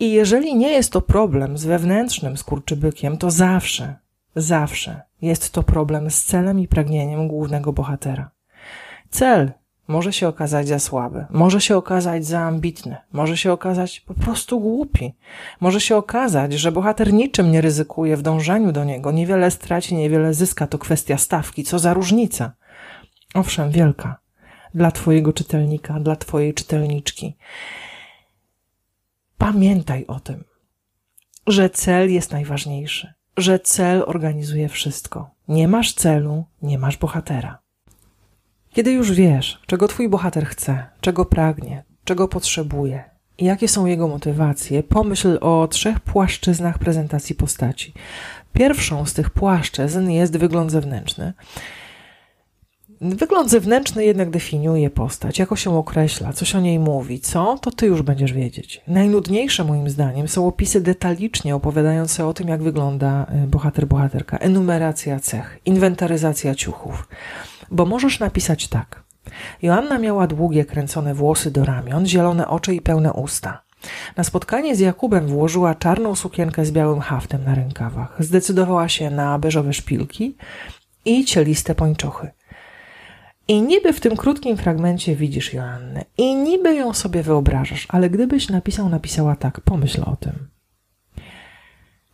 I 0.00 0.12
jeżeli 0.12 0.54
nie 0.54 0.70
jest 0.70 0.92
to 0.92 1.00
problem 1.00 1.58
z 1.58 1.64
wewnętrznym 1.64 2.36
skurczybykiem, 2.36 3.16
to 3.16 3.30
zawsze, 3.30 3.96
zawsze 4.36 5.02
jest 5.22 5.52
to 5.52 5.62
problem 5.62 6.10
z 6.10 6.24
celem 6.24 6.60
i 6.60 6.68
pragnieniem 6.68 7.28
głównego 7.28 7.72
bohatera. 7.72 8.30
Cel 9.10 9.52
może 9.88 10.12
się 10.12 10.28
okazać 10.28 10.68
za 10.68 10.78
słaby, 10.78 11.26
może 11.30 11.60
się 11.60 11.76
okazać 11.76 12.26
za 12.26 12.40
ambitny, 12.40 12.96
może 13.12 13.36
się 13.36 13.52
okazać 13.52 14.00
po 14.00 14.14
prostu 14.14 14.60
głupi. 14.60 15.14
Może 15.60 15.80
się 15.80 15.96
okazać, 15.96 16.52
że 16.52 16.72
bohater 16.72 17.12
niczym 17.12 17.52
nie 17.52 17.60
ryzykuje 17.60 18.16
w 18.16 18.22
dążeniu 18.22 18.72
do 18.72 18.84
niego, 18.84 19.12
niewiele 19.12 19.50
straci, 19.50 19.94
niewiele 19.94 20.34
zyska, 20.34 20.66
to 20.66 20.78
kwestia 20.78 21.18
stawki, 21.18 21.64
co 21.64 21.78
za 21.78 21.94
różnica. 21.94 22.52
Owszem, 23.34 23.70
wielka. 23.70 24.16
Dla 24.74 24.90
twojego 24.90 25.32
czytelnika, 25.32 26.00
dla 26.00 26.16
twojej 26.16 26.54
czytelniczki. 26.54 27.36
Pamiętaj 29.38 30.06
o 30.06 30.20
tym, 30.20 30.44
że 31.46 31.70
cel 31.70 32.12
jest 32.12 32.32
najważniejszy, 32.32 33.14
że 33.36 33.58
cel 33.58 34.04
organizuje 34.06 34.68
wszystko. 34.68 35.30
Nie 35.48 35.68
masz 35.68 35.94
celu, 35.94 36.44
nie 36.62 36.78
masz 36.78 36.96
bohatera. 36.96 37.58
Kiedy 38.70 38.92
już 38.92 39.12
wiesz, 39.12 39.62
czego 39.66 39.88
twój 39.88 40.08
bohater 40.08 40.46
chce, 40.46 40.86
czego 41.00 41.24
pragnie, 41.24 41.84
czego 42.04 42.28
potrzebuje 42.28 43.04
i 43.38 43.44
jakie 43.44 43.68
są 43.68 43.86
jego 43.86 44.08
motywacje, 44.08 44.82
pomyśl 44.82 45.38
o 45.40 45.68
trzech 45.68 46.00
płaszczyznach 46.00 46.78
prezentacji 46.78 47.34
postaci. 47.34 47.92
Pierwszą 48.52 49.06
z 49.06 49.14
tych 49.14 49.30
płaszczyzn 49.30 50.10
jest 50.10 50.36
wygląd 50.36 50.70
zewnętrzny. 50.70 51.32
Wygląd 53.04 53.50
zewnętrzny 53.50 54.04
jednak 54.04 54.30
definiuje 54.30 54.90
postać, 54.90 55.38
jako 55.38 55.56
się 55.56 55.76
określa, 55.76 56.32
coś 56.32 56.54
o 56.54 56.60
niej 56.60 56.78
mówi, 56.78 57.20
co, 57.20 57.58
to 57.58 57.70
ty 57.70 57.86
już 57.86 58.02
będziesz 58.02 58.32
wiedzieć. 58.32 58.80
Najnudniejsze 58.88 59.64
moim 59.64 59.90
zdaniem 59.90 60.28
są 60.28 60.46
opisy 60.46 60.80
detalicznie 60.80 61.56
opowiadające 61.56 62.26
o 62.26 62.34
tym, 62.34 62.48
jak 62.48 62.62
wygląda 62.62 63.26
y, 63.44 63.46
bohater, 63.46 63.86
bohaterka, 63.86 64.38
enumeracja 64.38 65.20
cech, 65.20 65.58
inwentaryzacja 65.64 66.54
ciuchów. 66.54 67.08
Bo 67.70 67.86
możesz 67.86 68.20
napisać 68.20 68.68
tak. 68.68 69.02
Joanna 69.62 69.98
miała 69.98 70.26
długie, 70.26 70.64
kręcone 70.64 71.14
włosy 71.14 71.50
do 71.50 71.64
ramion, 71.64 72.06
zielone 72.06 72.48
oczy 72.48 72.74
i 72.74 72.80
pełne 72.80 73.12
usta. 73.12 73.62
Na 74.16 74.24
spotkanie 74.24 74.76
z 74.76 74.80
Jakubem 74.80 75.26
włożyła 75.26 75.74
czarną 75.74 76.14
sukienkę 76.14 76.64
z 76.64 76.70
białym 76.70 77.00
haftem 77.00 77.44
na 77.44 77.54
rękawach. 77.54 78.16
Zdecydowała 78.18 78.88
się 78.88 79.10
na 79.10 79.38
beżowe 79.38 79.72
szpilki 79.72 80.36
i 81.04 81.24
cieliste 81.24 81.74
pończochy. 81.74 82.30
I 83.48 83.62
niby 83.62 83.92
w 83.92 84.00
tym 84.00 84.16
krótkim 84.16 84.56
fragmencie 84.56 85.16
widzisz 85.16 85.52
Joannę 85.52 86.04
i 86.18 86.34
niby 86.34 86.74
ją 86.74 86.92
sobie 86.92 87.22
wyobrażasz, 87.22 87.86
ale 87.90 88.10
gdybyś 88.10 88.48
napisał, 88.48 88.88
napisała 88.88 89.36
tak, 89.36 89.60
pomyśl 89.60 90.02
o 90.06 90.16
tym. 90.16 90.32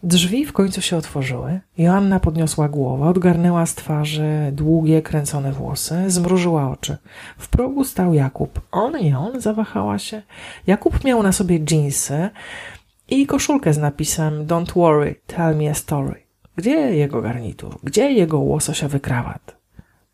Drzwi 0.02 0.46
w 0.46 0.52
końcu 0.52 0.82
się 0.82 0.96
otworzyły. 0.96 1.60
Joanna 1.78 2.20
podniosła 2.20 2.68
głowę, 2.68 3.06
odgarnęła 3.06 3.66
z 3.66 3.74
twarzy 3.74 4.50
długie, 4.52 5.02
kręcone 5.02 5.52
włosy, 5.52 6.10
zmrużyła 6.10 6.70
oczy. 6.70 6.96
W 7.38 7.48
progu 7.48 7.84
stał 7.84 8.14
Jakub. 8.14 8.60
On 8.72 8.98
i 8.98 9.14
on, 9.14 9.40
zawahała 9.40 9.98
się. 9.98 10.22
Jakub 10.66 11.04
miał 11.04 11.22
na 11.22 11.32
sobie 11.32 11.60
dżinsy 11.60 12.30
i 13.08 13.26
koszulkę 13.26 13.72
z 13.74 13.78
napisem 13.78 14.46
Don't 14.46 14.74
worry, 14.74 15.14
tell 15.26 15.56
me 15.56 15.70
a 15.70 15.74
story. 15.74 16.14
Gdzie 16.56 16.96
jego 16.96 17.22
garnitur? 17.22 17.78
Gdzie 17.82 18.12
jego 18.12 18.38
łososiowy 18.38 19.00
krawat? 19.00 19.59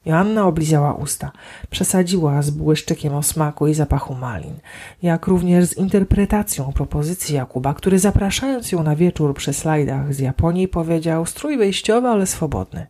Joanna 0.06 0.46
oblizała 0.46 0.94
usta. 0.94 1.32
Przesadziła 1.70 2.42
z 2.42 2.50
błyszczykiem 2.50 3.14
o 3.14 3.22
smaku 3.22 3.66
i 3.66 3.74
zapachu 3.74 4.14
malin, 4.14 4.54
jak 5.02 5.26
również 5.26 5.64
z 5.64 5.76
interpretacją 5.76 6.72
propozycji 6.72 7.34
Jakuba, 7.34 7.74
który 7.74 7.98
zapraszając 7.98 8.72
ją 8.72 8.82
na 8.82 8.96
wieczór 8.96 9.34
przy 9.34 9.52
slajdach 9.52 10.14
z 10.14 10.18
Japonii 10.18 10.68
powiedział 10.68 11.26
strój 11.26 11.58
wyjściowy, 11.58 12.08
ale 12.08 12.26
swobodny. 12.26 12.86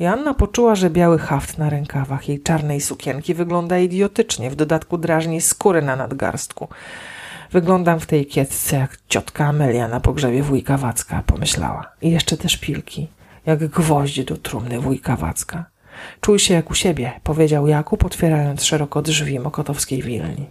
Joanna 0.00 0.34
poczuła, 0.34 0.74
że 0.74 0.90
biały 0.90 1.18
haft 1.18 1.58
na 1.58 1.70
rękawach 1.70 2.28
jej 2.28 2.42
czarnej 2.42 2.80
sukienki 2.80 3.34
wygląda 3.34 3.78
idiotycznie, 3.78 4.50
w 4.50 4.56
dodatku 4.56 4.98
drażni 4.98 5.40
skóry 5.40 5.82
na 5.82 5.96
nadgarstku. 5.96 6.68
Wyglądam 7.52 8.00
w 8.00 8.06
tej 8.06 8.26
kiecce 8.26 8.76
jak 8.76 8.98
ciotka 9.08 9.46
Amelia 9.46 9.88
na 9.88 10.00
pogrzebie 10.00 10.42
wujka 10.42 10.76
Wacka, 10.76 11.22
pomyślała. 11.26 11.92
I 12.02 12.10
jeszcze 12.10 12.36
te 12.36 12.48
szpilki, 12.48 13.08
jak 13.46 13.66
gwoździe 13.66 14.24
do 14.24 14.36
trumny 14.36 14.80
wujka 14.80 15.16
Wacka. 15.16 15.64
Czuj 16.20 16.38
się 16.38 16.54
jak 16.54 16.70
u 16.70 16.74
siebie, 16.74 17.20
powiedział 17.24 17.66
Jakub, 17.66 18.04
otwierając 18.04 18.64
szeroko 18.64 19.02
drzwi 19.02 19.40
mokotowskiej 19.40 20.02
wilni. 20.02 20.46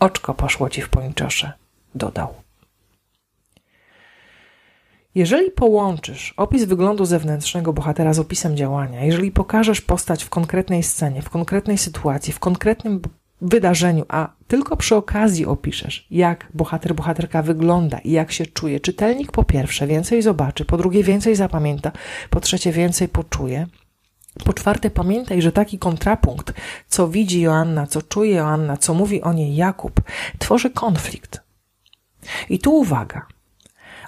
Oczko 0.00 0.34
poszło 0.34 0.70
ci 0.70 0.82
w 0.82 0.88
pończosze, 0.88 1.52
dodał. 1.94 2.34
Jeżeli 5.14 5.50
połączysz 5.50 6.34
opis 6.36 6.64
wyglądu 6.64 7.04
zewnętrznego 7.04 7.72
bohatera 7.72 8.12
z 8.12 8.18
opisem 8.18 8.56
działania, 8.56 9.04
jeżeli 9.04 9.32
pokażesz 9.32 9.80
postać 9.80 10.24
w 10.24 10.30
konkretnej 10.30 10.82
scenie, 10.82 11.22
w 11.22 11.30
konkretnej 11.30 11.78
sytuacji, 11.78 12.32
w 12.32 12.38
konkretnym 12.38 13.00
wydarzeniu, 13.40 14.04
a 14.08 14.32
tylko 14.48 14.76
przy 14.76 14.96
okazji 14.96 15.46
opiszesz, 15.46 16.06
jak 16.10 16.48
bohater, 16.54 16.94
bohaterka 16.94 17.42
wygląda 17.42 17.98
i 17.98 18.10
jak 18.10 18.32
się 18.32 18.46
czuje, 18.46 18.80
czytelnik 18.80 19.32
po 19.32 19.44
pierwsze 19.44 19.86
więcej 19.86 20.22
zobaczy, 20.22 20.64
po 20.64 20.76
drugie 20.76 21.02
więcej 21.02 21.36
zapamięta, 21.36 21.92
po 22.30 22.40
trzecie 22.40 22.72
więcej 22.72 23.08
poczuje, 23.08 23.66
po 24.44 24.52
czwarte, 24.52 24.90
pamiętaj, 24.90 25.42
że 25.42 25.52
taki 25.52 25.78
kontrapunkt, 25.78 26.52
co 26.88 27.08
widzi 27.08 27.40
Joanna, 27.40 27.86
co 27.86 28.02
czuje 28.02 28.34
Joanna, 28.34 28.76
co 28.76 28.94
mówi 28.94 29.22
o 29.22 29.32
niej 29.32 29.56
Jakub, 29.56 30.00
tworzy 30.38 30.70
konflikt. 30.70 31.40
I 32.48 32.58
tu 32.58 32.78
uwaga. 32.78 33.26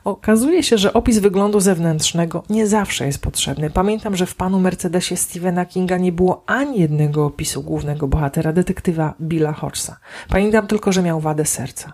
Okazuje 0.04 0.62
się, 0.62 0.78
że 0.78 0.92
opis 0.92 1.18
wyglądu 1.18 1.60
zewnętrznego 1.60 2.42
nie 2.50 2.66
zawsze 2.66 3.06
jest 3.06 3.22
potrzebny. 3.22 3.70
Pamiętam, 3.70 4.16
że 4.16 4.26
w 4.26 4.34
panu 4.34 4.60
Mercedesie 4.60 5.16
Stephena 5.16 5.66
Kinga 5.66 5.98
nie 5.98 6.12
było 6.12 6.44
ani 6.46 6.80
jednego 6.80 7.26
opisu 7.26 7.62
głównego 7.62 8.08
bohatera, 8.08 8.52
detektywa 8.52 9.14
Billa 9.20 9.52
Hodgesa. 9.52 9.96
Pamiętam 10.28 10.66
tylko, 10.66 10.92
że 10.92 11.02
miał 11.02 11.20
wadę 11.20 11.44
serca. 11.46 11.92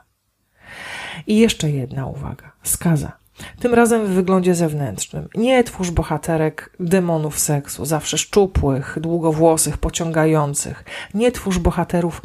I 1.26 1.38
jeszcze 1.38 1.70
jedna 1.70 2.06
uwaga. 2.06 2.52
Skaza. 2.62 3.12
Tym 3.60 3.74
razem 3.74 4.06
w 4.06 4.10
wyglądzie 4.10 4.54
zewnętrznym. 4.54 5.28
Nie 5.34 5.64
twórz 5.64 5.90
bohaterek 5.90 6.76
demonów 6.80 7.38
seksu, 7.38 7.84
zawsze 7.84 8.18
szczupłych, 8.18 8.98
długowłosych, 9.00 9.78
pociągających. 9.78 10.84
Nie 11.14 11.32
twórz 11.32 11.58
bohaterów 11.58 12.22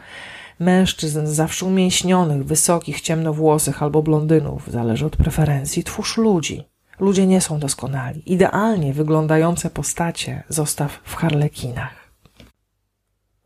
mężczyzn 0.60 1.26
zawsze 1.26 1.66
umięśnionych, 1.66 2.46
wysokich, 2.46 3.02
ciemnowłosych 3.02 3.84
albo 3.84 4.04
blondynów, 4.04 4.72
zależy 4.72 5.06
od 5.06 5.16
preferencji. 5.16 5.84
Twórz 5.84 6.18
ludzi. 6.18 6.64
Ludzie 7.00 7.28
nie 7.28 7.42
są 7.42 7.60
doskonali. 7.60 8.34
Idealnie 8.34 8.94
wyglądające 8.94 9.70
postacie 9.70 10.44
zostaw 10.50 11.00
w 11.04 11.16
harlekinach. 11.16 12.02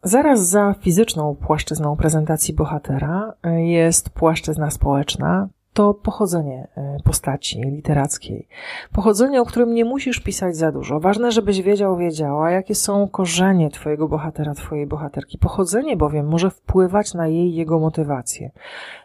Zaraz 0.03 0.49
za 0.49 0.75
fizyczną 0.81 1.35
płaszczyzną 1.35 1.95
prezentacji 1.95 2.53
bohatera 2.53 3.33
jest 3.57 4.09
płaszczyzna 4.09 4.71
społeczna, 4.71 5.47
to 5.75 5.93
pochodzenie 5.93 6.67
e, 6.77 6.97
postaci 7.03 7.61
literackiej. 7.61 8.47
Pochodzenie, 8.93 9.41
o 9.41 9.45
którym 9.45 9.73
nie 9.73 9.85
musisz 9.85 10.19
pisać 10.19 10.57
za 10.57 10.71
dużo. 10.71 10.99
Ważne, 10.99 11.31
żebyś 11.31 11.61
wiedział, 11.61 11.97
wiedziała, 11.97 12.51
jakie 12.51 12.75
są 12.75 13.07
korzenie 13.07 13.69
twojego 13.69 14.07
bohatera, 14.07 14.53
twojej 14.53 14.87
bohaterki. 14.87 15.37
Pochodzenie 15.37 15.97
bowiem 15.97 16.27
może 16.27 16.49
wpływać 16.49 17.13
na 17.13 17.27
jej, 17.27 17.55
jego 17.55 17.79
motywację. 17.79 18.51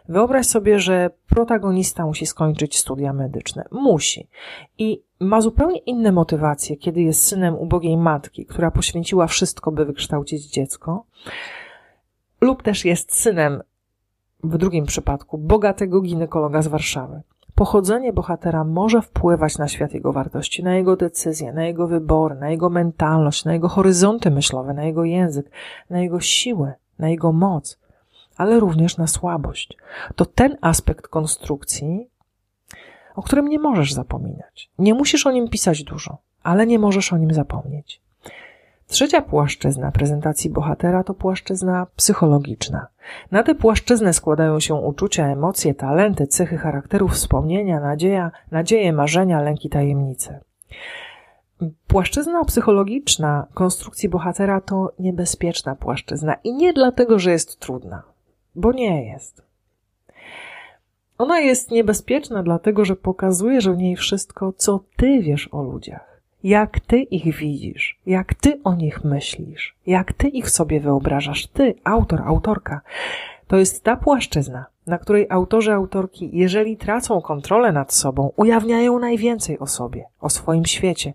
Wyobraź 0.09 0.45
sobie, 0.45 0.79
że 0.79 1.09
protagonista 1.29 2.05
musi 2.05 2.25
skończyć 2.25 2.77
studia 2.77 3.13
medyczne. 3.13 3.65
Musi. 3.71 4.27
I 4.77 5.03
ma 5.19 5.41
zupełnie 5.41 5.77
inne 5.77 6.11
motywacje, 6.11 6.77
kiedy 6.77 7.01
jest 7.01 7.23
synem 7.23 7.55
ubogiej 7.55 7.97
matki, 7.97 8.45
która 8.45 8.71
poświęciła 8.71 9.27
wszystko, 9.27 9.71
by 9.71 9.85
wykształcić 9.85 10.45
dziecko, 10.45 11.05
lub 12.41 12.63
też 12.63 12.85
jest 12.85 13.15
synem 13.15 13.61
w 14.43 14.57
drugim 14.57 14.85
przypadku 14.85 15.37
bogatego 15.37 16.01
ginekologa 16.01 16.61
z 16.61 16.67
Warszawy. 16.67 17.21
Pochodzenie 17.55 18.13
bohatera 18.13 18.63
może 18.63 19.01
wpływać 19.01 19.57
na 19.57 19.67
świat 19.67 19.93
jego 19.93 20.13
wartości, 20.13 20.63
na 20.63 20.75
jego 20.75 20.95
decyzje, 20.95 21.53
na 21.53 21.65
jego 21.65 21.87
wybory, 21.87 22.35
na 22.35 22.49
jego 22.49 22.69
mentalność, 22.69 23.45
na 23.45 23.53
jego 23.53 23.69
horyzonty 23.69 24.31
myślowe, 24.31 24.73
na 24.73 24.83
jego 24.83 25.03
język, 25.03 25.51
na 25.89 25.99
jego 25.99 26.19
siłę, 26.19 26.73
na 26.99 27.09
jego 27.09 27.31
moc, 27.31 27.79
ale 28.37 28.59
również 28.59 28.97
na 28.97 29.07
słabość. 29.07 29.77
To 30.15 30.25
ten 30.25 30.57
aspekt 30.61 31.07
konstrukcji, 31.07 32.09
o 33.15 33.21
którym 33.21 33.47
nie 33.47 33.59
możesz 33.59 33.93
zapominać. 33.93 34.69
Nie 34.79 34.93
musisz 34.93 35.27
o 35.27 35.31
nim 35.31 35.49
pisać 35.49 35.83
dużo, 35.83 36.17
ale 36.43 36.67
nie 36.67 36.79
możesz 36.79 37.13
o 37.13 37.17
nim 37.17 37.33
zapomnieć. 37.33 38.01
Trzecia 38.91 39.21
płaszczyzna 39.21 39.91
prezentacji 39.91 40.49
bohatera 40.49 41.03
to 41.03 41.13
płaszczyzna 41.13 41.87
psychologiczna. 41.95 42.87
Na 43.31 43.43
tę 43.43 43.55
płaszczyznę 43.55 44.13
składają 44.13 44.59
się 44.59 44.73
uczucia, 44.73 45.27
emocje, 45.27 45.73
talenty, 45.73 46.27
cechy 46.27 46.57
charakteru, 46.57 47.07
wspomnienia, 47.07 47.79
nadzieja, 47.79 48.31
nadzieje, 48.51 48.93
marzenia, 48.93 49.41
lęki, 49.41 49.69
tajemnice. 49.69 50.39
Płaszczyzna 51.87 52.45
psychologiczna 52.45 53.47
konstrukcji 53.53 54.09
bohatera 54.09 54.61
to 54.61 54.93
niebezpieczna 54.99 55.75
płaszczyzna 55.75 56.35
i 56.43 56.53
nie 56.53 56.73
dlatego, 56.73 57.19
że 57.19 57.31
jest 57.31 57.59
trudna, 57.59 58.03
bo 58.55 58.71
nie 58.71 59.05
jest. 59.05 59.41
Ona 61.17 61.39
jest 61.39 61.71
niebezpieczna 61.71 62.43
dlatego, 62.43 62.85
że 62.85 62.95
pokazuje, 62.95 63.61
że 63.61 63.73
w 63.73 63.77
niej 63.77 63.95
wszystko, 63.95 64.53
co 64.57 64.83
ty 64.97 65.19
wiesz 65.19 65.49
o 65.51 65.63
ludziach 65.63 66.10
jak 66.43 66.79
ty 66.79 66.97
ich 66.97 67.35
widzisz, 67.35 67.99
jak 68.05 68.33
ty 68.33 68.59
o 68.63 68.75
nich 68.75 69.03
myślisz, 69.03 69.75
jak 69.87 70.13
ty 70.13 70.27
ich 70.27 70.49
sobie 70.49 70.79
wyobrażasz, 70.79 71.47
ty, 71.47 71.75
autor, 71.83 72.21
autorka. 72.25 72.81
To 73.47 73.57
jest 73.57 73.83
ta 73.83 73.95
płaszczyzna, 73.95 74.65
na 74.87 74.97
której 74.97 75.27
autorzy, 75.29 75.73
autorki, 75.73 76.29
jeżeli 76.33 76.77
tracą 76.77 77.21
kontrolę 77.21 77.71
nad 77.71 77.93
sobą, 77.93 78.31
ujawniają 78.35 78.99
najwięcej 78.99 79.59
o 79.59 79.67
sobie, 79.67 80.05
o 80.21 80.29
swoim 80.29 80.65
świecie, 80.65 81.13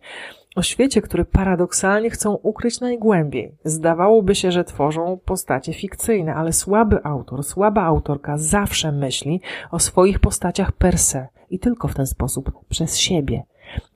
o 0.56 0.62
świecie, 0.62 1.02
który 1.02 1.25
paradoksalnie 1.25 2.11
chcą 2.11 2.35
ukryć 2.35 2.80
najgłębiej. 2.80 3.52
Zdawałoby 3.64 4.35
się, 4.35 4.52
że 4.52 4.64
tworzą 4.64 5.18
postacie 5.25 5.73
fikcyjne, 5.73 6.35
ale 6.35 6.52
słaby 6.52 7.04
autor, 7.04 7.45
słaba 7.45 7.83
autorka 7.83 8.38
zawsze 8.38 8.92
myśli 8.92 9.40
o 9.71 9.78
swoich 9.78 10.18
postaciach 10.18 10.73
per 10.73 10.99
se 10.99 11.28
i 11.50 11.59
tylko 11.59 11.88
w 11.88 11.95
ten 11.95 12.06
sposób 12.06 12.52
przez 12.68 12.99
siebie 12.99 13.42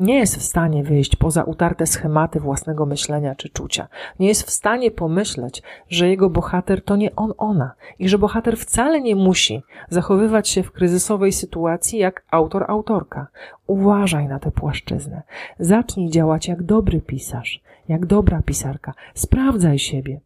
nie 0.00 0.18
jest 0.18 0.36
w 0.36 0.42
stanie 0.42 0.84
wyjść 0.84 1.16
poza 1.16 1.42
utarte 1.42 1.86
schematy 1.86 2.40
własnego 2.40 2.86
myślenia 2.86 3.34
czy 3.34 3.48
czucia. 3.48 3.88
Nie 4.18 4.28
jest 4.28 4.42
w 4.42 4.50
stanie 4.50 4.90
pomyśleć, 4.90 5.62
że 5.88 6.08
jego 6.08 6.30
bohater 6.30 6.84
to 6.84 6.96
nie 6.96 7.16
on, 7.16 7.32
ona 7.38 7.74
i 7.98 8.08
że 8.08 8.18
bohater 8.18 8.56
wcale 8.56 9.00
nie 9.00 9.16
musi 9.16 9.62
zachowywać 9.88 10.48
się 10.48 10.62
w 10.62 10.72
kryzysowej 10.72 11.32
sytuacji 11.32 11.98
jak 11.98 12.24
autor, 12.30 12.64
autorka. 12.68 13.26
Uważaj 13.66 14.28
na 14.28 14.38
tę 14.38 14.50
płaszczyznę. 14.50 15.22
Zacznij 15.58 16.10
działać 16.10 16.48
jak 16.48 16.62
dobry 16.62 17.00
pisarz, 17.00 17.62
jak 17.88 18.06
dobra 18.06 18.42
pisarka. 18.42 18.94
Sprawdzaj 19.14 19.78
siebie. 19.78 20.20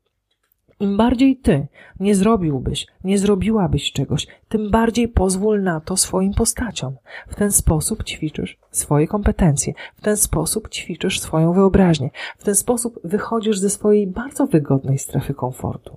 Im 0.80 0.96
bardziej 0.96 1.36
ty 1.36 1.66
nie 2.00 2.14
zrobiłbyś, 2.14 2.86
nie 3.04 3.18
zrobiłabyś 3.18 3.92
czegoś, 3.92 4.26
tym 4.48 4.70
bardziej 4.70 5.08
pozwól 5.08 5.62
na 5.62 5.80
to 5.80 5.96
swoim 5.96 6.34
postaciom. 6.34 6.96
W 7.28 7.34
ten 7.34 7.52
sposób 7.52 8.04
ćwiczysz 8.04 8.58
swoje 8.70 9.06
kompetencje, 9.06 9.72
w 9.96 10.00
ten 10.00 10.16
sposób 10.16 10.68
ćwiczysz 10.68 11.20
swoją 11.20 11.52
wyobraźnię, 11.52 12.10
w 12.38 12.44
ten 12.44 12.54
sposób 12.54 13.00
wychodzisz 13.04 13.58
ze 13.58 13.70
swojej 13.70 14.06
bardzo 14.06 14.46
wygodnej 14.46 14.98
strefy 14.98 15.34
komfortu. 15.34 15.96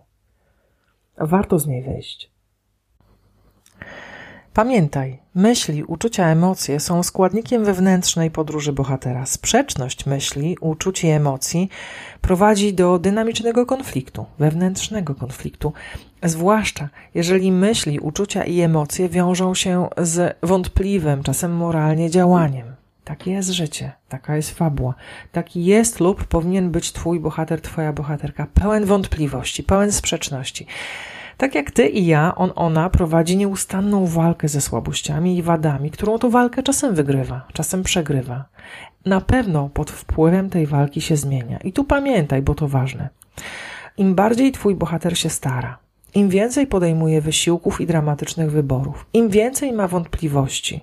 Warto 1.18 1.60
z 1.60 1.68
niej 1.68 1.84
wyjść. 1.84 2.32
Pamiętaj, 4.58 5.20
myśli, 5.36 5.84
uczucia, 5.84 6.28
emocje 6.28 6.80
są 6.80 7.04
składnikiem 7.04 7.66
wewnętrznej 7.66 8.32
podróży 8.32 8.74
bohatera. 8.74 9.26
Sprzeczność 9.26 10.06
myśli, 10.06 10.58
uczuć 10.62 11.04
i 11.04 11.08
emocji 11.08 11.70
prowadzi 12.22 12.74
do 12.74 13.00
dynamicznego 13.00 13.66
konfliktu, 13.66 14.26
wewnętrznego 14.40 15.16
konfliktu, 15.16 15.74
zwłaszcza 16.24 16.90
jeżeli 17.14 17.52
myśli, 17.52 18.00
uczucia 18.00 18.44
i 18.44 18.62
emocje 18.62 19.10
wiążą 19.10 19.56
się 19.56 19.88
z 19.98 20.38
wątpliwym, 20.44 21.24
czasem 21.24 21.56
moralnie 21.56 22.10
działaniem. 22.10 22.76
Takie 23.04 23.32
jest 23.32 23.50
życie, 23.50 23.92
taka 24.10 24.36
jest 24.36 24.52
fabuła. 24.52 24.94
Taki 25.32 25.66
jest 25.66 26.00
lub 26.00 26.24
powinien 26.24 26.72
być 26.72 26.92
Twój 26.92 27.20
bohater, 27.20 27.62
Twoja 27.62 27.94
bohaterka, 27.94 28.48
pełen 28.54 28.86
wątpliwości, 28.86 29.64
pełen 29.64 29.92
sprzeczności. 29.92 30.66
Tak 31.38 31.56
jak 31.56 31.72
ty 31.72 31.88
i 31.88 32.06
ja, 32.06 32.36
on, 32.36 32.52
ona 32.56 32.90
prowadzi 32.90 33.38
nieustanną 33.38 34.06
walkę 34.06 34.48
ze 34.48 34.62
słabościami 34.62 35.38
i 35.38 35.42
wadami, 35.42 35.92
którą 35.92 36.20
to 36.20 36.30
walkę 36.30 36.64
czasem 36.64 36.96
wygrywa, 36.96 37.48
czasem 37.54 37.84
przegrywa. 37.84 38.46
Na 39.06 39.22
pewno 39.22 39.70
pod 39.74 39.92
wpływem 39.92 40.50
tej 40.50 40.68
walki 40.68 41.02
się 41.02 41.18
zmienia. 41.18 41.58
I 41.58 41.74
tu 41.74 41.84
pamiętaj, 41.84 42.42
bo 42.42 42.56
to 42.56 42.68
ważne. 42.68 43.10
Im 43.98 44.16
bardziej 44.16 44.52
twój 44.52 44.76
bohater 44.76 45.18
się 45.18 45.30
stara, 45.30 45.78
im 46.16 46.30
więcej 46.30 46.68
podejmuje 46.68 47.22
wysiłków 47.22 47.82
i 47.82 47.86
dramatycznych 47.86 48.52
wyborów, 48.52 49.06
im 49.14 49.30
więcej 49.30 49.72
ma 49.74 49.88
wątpliwości, 49.88 50.82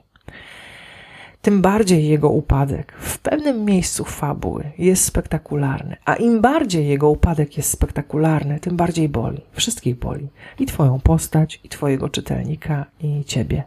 tym 1.44 1.62
bardziej 1.62 2.09
jego 2.09 2.30
upadek 2.30 2.92
w 2.92 3.18
pewnym 3.18 3.64
miejscu 3.64 4.04
fabuły 4.04 4.72
jest 4.78 5.04
spektakularny. 5.04 5.96
A 6.04 6.14
im 6.14 6.40
bardziej 6.40 6.88
jego 6.88 7.11
upadek 7.11 7.57
jest 7.57 7.70
spektakularny, 7.70 8.61
tym 8.61 8.76
bardziej 8.76 9.09
boli. 9.09 9.40
Wszystkich 9.52 9.98
boli. 9.98 10.28
I 10.59 10.66
twoją 10.66 11.00
postać, 11.00 11.61
i 11.64 11.68
twojego 11.68 12.09
czytelnika, 12.09 12.87
i 13.00 13.24
ciebie. 13.24 13.62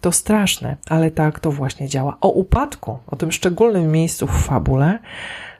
To 0.00 0.12
straszne, 0.12 0.76
ale 0.88 1.10
tak 1.10 1.40
to 1.40 1.52
właśnie 1.52 1.88
działa. 1.88 2.16
O 2.20 2.28
upadku, 2.28 2.98
o 3.06 3.16
tym 3.16 3.32
szczególnym 3.32 3.92
miejscu 3.92 4.26
w 4.26 4.42
fabule, 4.42 4.98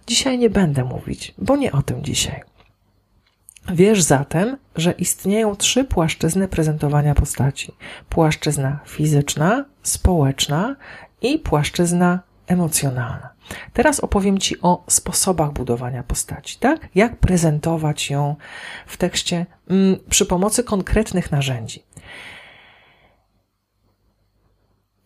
dzisiaj 0.06 0.38
nie 0.38 0.50
będę 0.50 0.84
mówić, 0.84 1.34
bo 1.38 1.56
nie 1.56 1.72
o 1.72 1.82
tym 1.82 2.04
dzisiaj. 2.04 2.40
Wiesz 3.72 4.02
zatem, 4.02 4.56
że 4.76 4.92
istnieją 4.92 5.56
trzy 5.56 5.84
płaszczyzny 5.84 6.48
prezentowania 6.48 7.14
postaci: 7.14 7.72
płaszczyzna 8.08 8.78
fizyczna, 8.86 9.64
społeczna 9.82 10.76
i 11.22 11.38
płaszczyzna 11.38 12.20
emocjonalna. 12.46 13.28
Teraz 13.72 14.00
opowiem 14.00 14.38
Ci 14.38 14.60
o 14.60 14.84
sposobach 14.88 15.52
budowania 15.52 16.02
postaci, 16.02 16.58
tak? 16.58 16.88
Jak 16.94 17.16
prezentować 17.16 18.10
ją 18.10 18.36
w 18.86 18.96
tekście 18.96 19.46
mm, 19.70 19.96
przy 20.10 20.26
pomocy 20.26 20.64
konkretnych 20.64 21.32
narzędzi. 21.32 21.82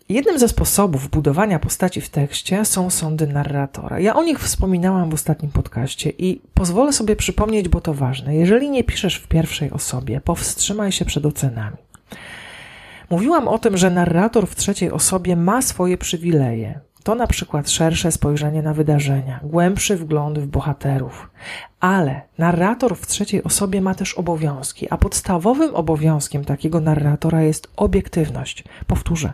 Jednym 0.09 0.39
ze 0.39 0.49
sposobów 0.49 1.11
budowania 1.11 1.59
postaci 1.59 2.01
w 2.01 2.09
tekście 2.09 2.65
są 2.65 2.91
sądy 2.91 3.27
narratora. 3.27 4.01
Ja 4.01 4.17
o 4.17 4.23
nich 4.23 4.39
wspominałam 4.39 5.11
w 5.11 5.15
ostatnim 5.15 5.51
podcaście 5.51 6.11
i 6.11 6.41
pozwolę 6.55 6.93
sobie 6.93 7.17
przypomnieć, 7.17 7.69
bo 7.69 7.81
to 7.81 7.95
ważne. 7.95 8.37
Jeżeli 8.37 8.71
nie 8.71 8.85
piszesz 8.85 9.17
w 9.17 9.29
pierwszej 9.29 9.71
osobie, 9.71 10.21
powstrzymaj 10.21 10.93
się 10.93 11.05
przed 11.05 11.27
ocenami. 11.27 11.77
Mówiłam 13.11 13.49
o 13.49 13.59
tym, 13.59 13.77
że 13.77 13.91
narrator 13.91 14.47
w 14.47 14.57
trzeciej 14.57 14.91
osobie 14.91 15.37
ma 15.37 15.63
swoje 15.63 15.99
przywileje. 15.99 16.81
To 17.05 17.15
na 17.15 17.27
przykład 17.27 17.71
szersze 17.71 18.13
spojrzenie 18.13 18.63
na 18.63 18.75
wydarzenia, 18.75 19.41
głębszy 19.43 19.97
wgląd 19.97 20.39
w 20.39 20.47
bohaterów. 20.47 21.31
Ale 21.81 22.23
narrator 22.39 22.97
w 22.97 23.07
trzeciej 23.07 23.43
osobie 23.43 23.81
ma 23.81 23.95
też 23.95 24.15
obowiązki, 24.15 24.87
a 24.91 24.97
podstawowym 24.97 25.75
obowiązkiem 25.75 26.45
takiego 26.45 26.81
narratora 26.81 27.43
jest 27.43 27.69
obiektywność. 27.77 28.65
Powtórzę, 28.87 29.33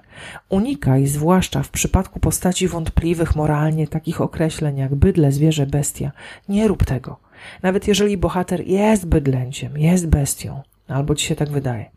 unikaj, 0.49 1.07
zwłaszcza 1.07 1.63
w 1.63 1.69
przypadku 1.69 2.21
postaci 2.21 2.69
wątpliwych 2.69 3.37
moralnie, 3.37 3.89
takich 3.89 4.21
określeń 4.21 4.79
jak 4.79 4.95
bydle, 4.95 5.33
zwierzę, 5.33 5.67
bestia. 5.67 6.13
Nie 6.49 6.69
rób 6.69 6.85
tego. 6.85 7.17
Nawet 7.63 7.89
jeżeli 7.89 8.17
bohater 8.17 8.67
jest 8.67 9.07
bydlęciem, 9.07 9.79
jest 9.79 10.07
bestią, 10.07 10.63
albo 10.91 11.15
ci 11.15 11.27
się 11.27 11.37
tak 11.37 11.51
wydaje. 11.51 11.91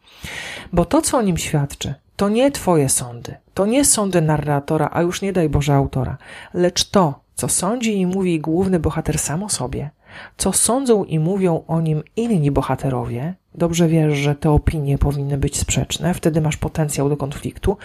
Bo 0.73 0.86
to, 0.86 1.01
co 1.01 1.17
o 1.17 1.21
nim 1.21 1.38
świadczy, 1.38 1.93
to 2.15 2.29
nie 2.29 2.51
twoje 2.51 2.89
sądy, 2.89 3.36
to 3.53 3.65
nie 3.65 3.86
sądy 3.86 4.21
narratora, 4.21 4.89
a 4.93 5.01
już 5.01 5.21
nie 5.21 5.34
daj 5.34 5.49
Boże 5.49 5.73
autora, 5.73 6.17
lecz 6.53 6.89
to, 6.89 7.19
co 7.36 7.47
sądzi 7.49 7.99
i 7.99 8.06
mówi 8.06 8.39
główny 8.39 8.79
bohater 8.79 9.19
sam 9.19 9.43
o 9.43 9.49
sobie, 9.49 9.89
Co 10.38 10.53
sądzą 10.53 11.03
i 11.03 11.19
mówią 11.19 11.63
o 11.67 11.82
nim 11.82 12.03
inni 12.15 12.51
bohaterowie, 12.51 13.34
dobrze 13.56 13.88
wiesz, 13.88 14.17
że 14.17 14.36
te 14.36 14.51
opinie 14.51 14.97
powinny 14.97 15.38
być 15.38 15.58
sprzeczne, 15.58 16.13
wtedy 16.13 16.41
masz 16.41 16.58
potencjał 16.58 17.10
do 17.10 17.17
konfliktu, 17.17 17.77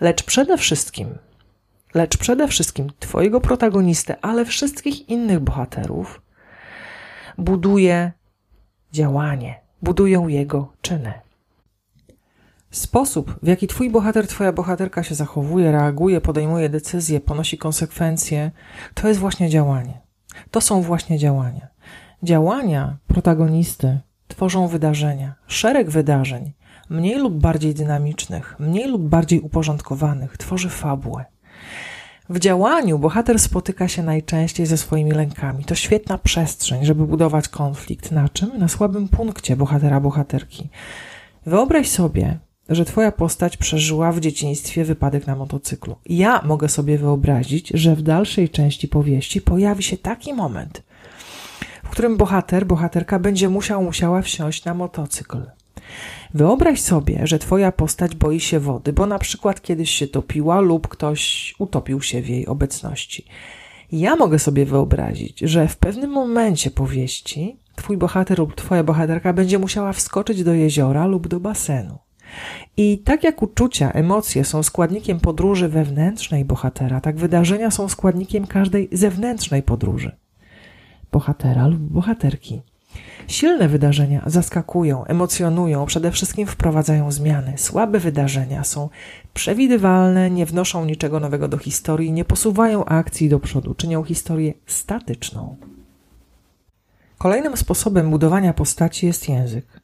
lecz 0.00 0.22
przede 0.22 0.58
wszystkim, 0.58 1.18
lecz 1.94 2.16
przede 2.16 2.48
wszystkim 2.48 2.92
twojego 2.98 3.40
protagonistę, 3.40 4.16
ale 4.22 4.44
wszystkich 4.44 5.08
innych 5.08 5.40
bohaterów 5.40 6.22
buduje 7.38 8.12
działanie, 8.92 9.60
budują 9.82 10.28
jego 10.28 10.72
czyny. 10.82 11.12
Sposób, 12.70 13.38
w 13.42 13.46
jaki 13.46 13.66
twój 13.66 13.90
bohater, 13.90 14.26
twoja 14.26 14.52
bohaterka 14.52 15.02
się 15.02 15.14
zachowuje, 15.14 15.72
reaguje, 15.72 16.20
podejmuje 16.20 16.68
decyzje, 16.68 17.20
ponosi 17.20 17.58
konsekwencje, 17.58 18.50
to 18.94 19.08
jest 19.08 19.20
właśnie 19.20 19.48
działanie. 19.48 20.00
To 20.50 20.60
są 20.60 20.82
właśnie 20.82 21.18
działania. 21.18 21.68
Działania 22.22 22.96
protagonisty 23.06 24.00
tworzą 24.28 24.68
wydarzenia, 24.68 25.34
szereg 25.46 25.90
wydarzeń, 25.90 26.52
mniej 26.90 27.18
lub 27.18 27.34
bardziej 27.34 27.74
dynamicznych, 27.74 28.56
mniej 28.58 28.88
lub 28.88 29.02
bardziej 29.02 29.40
uporządkowanych, 29.40 30.36
tworzy 30.36 30.68
fabułę. 30.68 31.24
W 32.28 32.38
działaniu 32.38 32.98
bohater 32.98 33.38
spotyka 33.38 33.88
się 33.88 34.02
najczęściej 34.02 34.66
ze 34.66 34.76
swoimi 34.76 35.10
lękami. 35.10 35.64
To 35.64 35.74
świetna 35.74 36.18
przestrzeń, 36.18 36.84
żeby 36.84 37.06
budować 37.06 37.48
konflikt. 37.48 38.12
Na 38.12 38.28
czym? 38.28 38.58
Na 38.58 38.68
słabym 38.68 39.08
punkcie 39.08 39.56
bohatera, 39.56 40.00
bohaterki. 40.00 40.68
Wyobraź 41.46 41.88
sobie, 41.88 42.38
że 42.68 42.84
twoja 42.84 43.12
postać 43.12 43.56
przeżyła 43.56 44.12
w 44.12 44.20
dzieciństwie 44.20 44.84
wypadek 44.84 45.26
na 45.26 45.36
motocyklu. 45.36 45.96
Ja 46.06 46.42
mogę 46.44 46.68
sobie 46.68 46.98
wyobrazić, 46.98 47.68
że 47.74 47.96
w 47.96 48.02
dalszej 48.02 48.48
części 48.48 48.88
powieści 48.88 49.40
pojawi 49.40 49.82
się 49.82 49.96
taki 49.96 50.34
moment, 50.34 50.82
w 51.84 51.88
którym 51.88 52.16
bohater, 52.16 52.66
bohaterka 52.66 53.18
będzie 53.18 53.48
musiał, 53.48 53.82
musiała 53.82 54.22
wsiąść 54.22 54.64
na 54.64 54.74
motocykl. 54.74 55.42
Wyobraź 56.34 56.80
sobie, 56.80 57.20
że 57.24 57.38
twoja 57.38 57.72
postać 57.72 58.14
boi 58.14 58.40
się 58.40 58.60
wody, 58.60 58.92
bo 58.92 59.06
na 59.06 59.18
przykład 59.18 59.62
kiedyś 59.62 59.90
się 59.90 60.06
topiła 60.06 60.60
lub 60.60 60.88
ktoś 60.88 61.54
utopił 61.58 62.02
się 62.02 62.22
w 62.22 62.28
jej 62.28 62.46
obecności. 62.46 63.26
Ja 63.92 64.16
mogę 64.16 64.38
sobie 64.38 64.66
wyobrazić, 64.66 65.40
że 65.40 65.68
w 65.68 65.76
pewnym 65.76 66.10
momencie 66.10 66.70
powieści 66.70 67.56
twój 67.76 67.96
bohater 67.96 68.38
lub 68.38 68.54
twoja 68.54 68.84
bohaterka 68.84 69.32
będzie 69.32 69.58
musiała 69.58 69.92
wskoczyć 69.92 70.44
do 70.44 70.54
jeziora 70.54 71.06
lub 71.06 71.28
do 71.28 71.40
basenu. 71.40 71.98
I 72.76 72.98
tak 72.98 73.24
jak 73.24 73.42
uczucia, 73.42 73.92
emocje 73.92 74.44
są 74.44 74.62
składnikiem 74.62 75.20
podróży 75.20 75.68
wewnętrznej 75.68 76.44
bohatera, 76.44 77.00
tak 77.00 77.16
wydarzenia 77.16 77.70
są 77.70 77.88
składnikiem 77.88 78.46
każdej 78.46 78.88
zewnętrznej 78.92 79.62
podróży 79.62 80.16
bohatera 81.12 81.66
lub 81.66 81.80
bohaterki. 81.80 82.62
Silne 83.28 83.68
wydarzenia 83.68 84.22
zaskakują, 84.26 85.04
emocjonują, 85.04 85.86
przede 85.86 86.10
wszystkim 86.10 86.46
wprowadzają 86.46 87.12
zmiany. 87.12 87.52
Słabe 87.56 88.00
wydarzenia 88.00 88.64
są 88.64 88.88
przewidywalne, 89.34 90.30
nie 90.30 90.46
wnoszą 90.46 90.84
niczego 90.84 91.20
nowego 91.20 91.48
do 91.48 91.58
historii, 91.58 92.12
nie 92.12 92.24
posuwają 92.24 92.84
akcji 92.84 93.28
do 93.28 93.40
przodu, 93.40 93.74
czynią 93.74 94.04
historię 94.04 94.54
statyczną. 94.66 95.56
Kolejnym 97.18 97.56
sposobem 97.56 98.10
budowania 98.10 98.52
postaci 98.52 99.06
jest 99.06 99.28
język, 99.28 99.80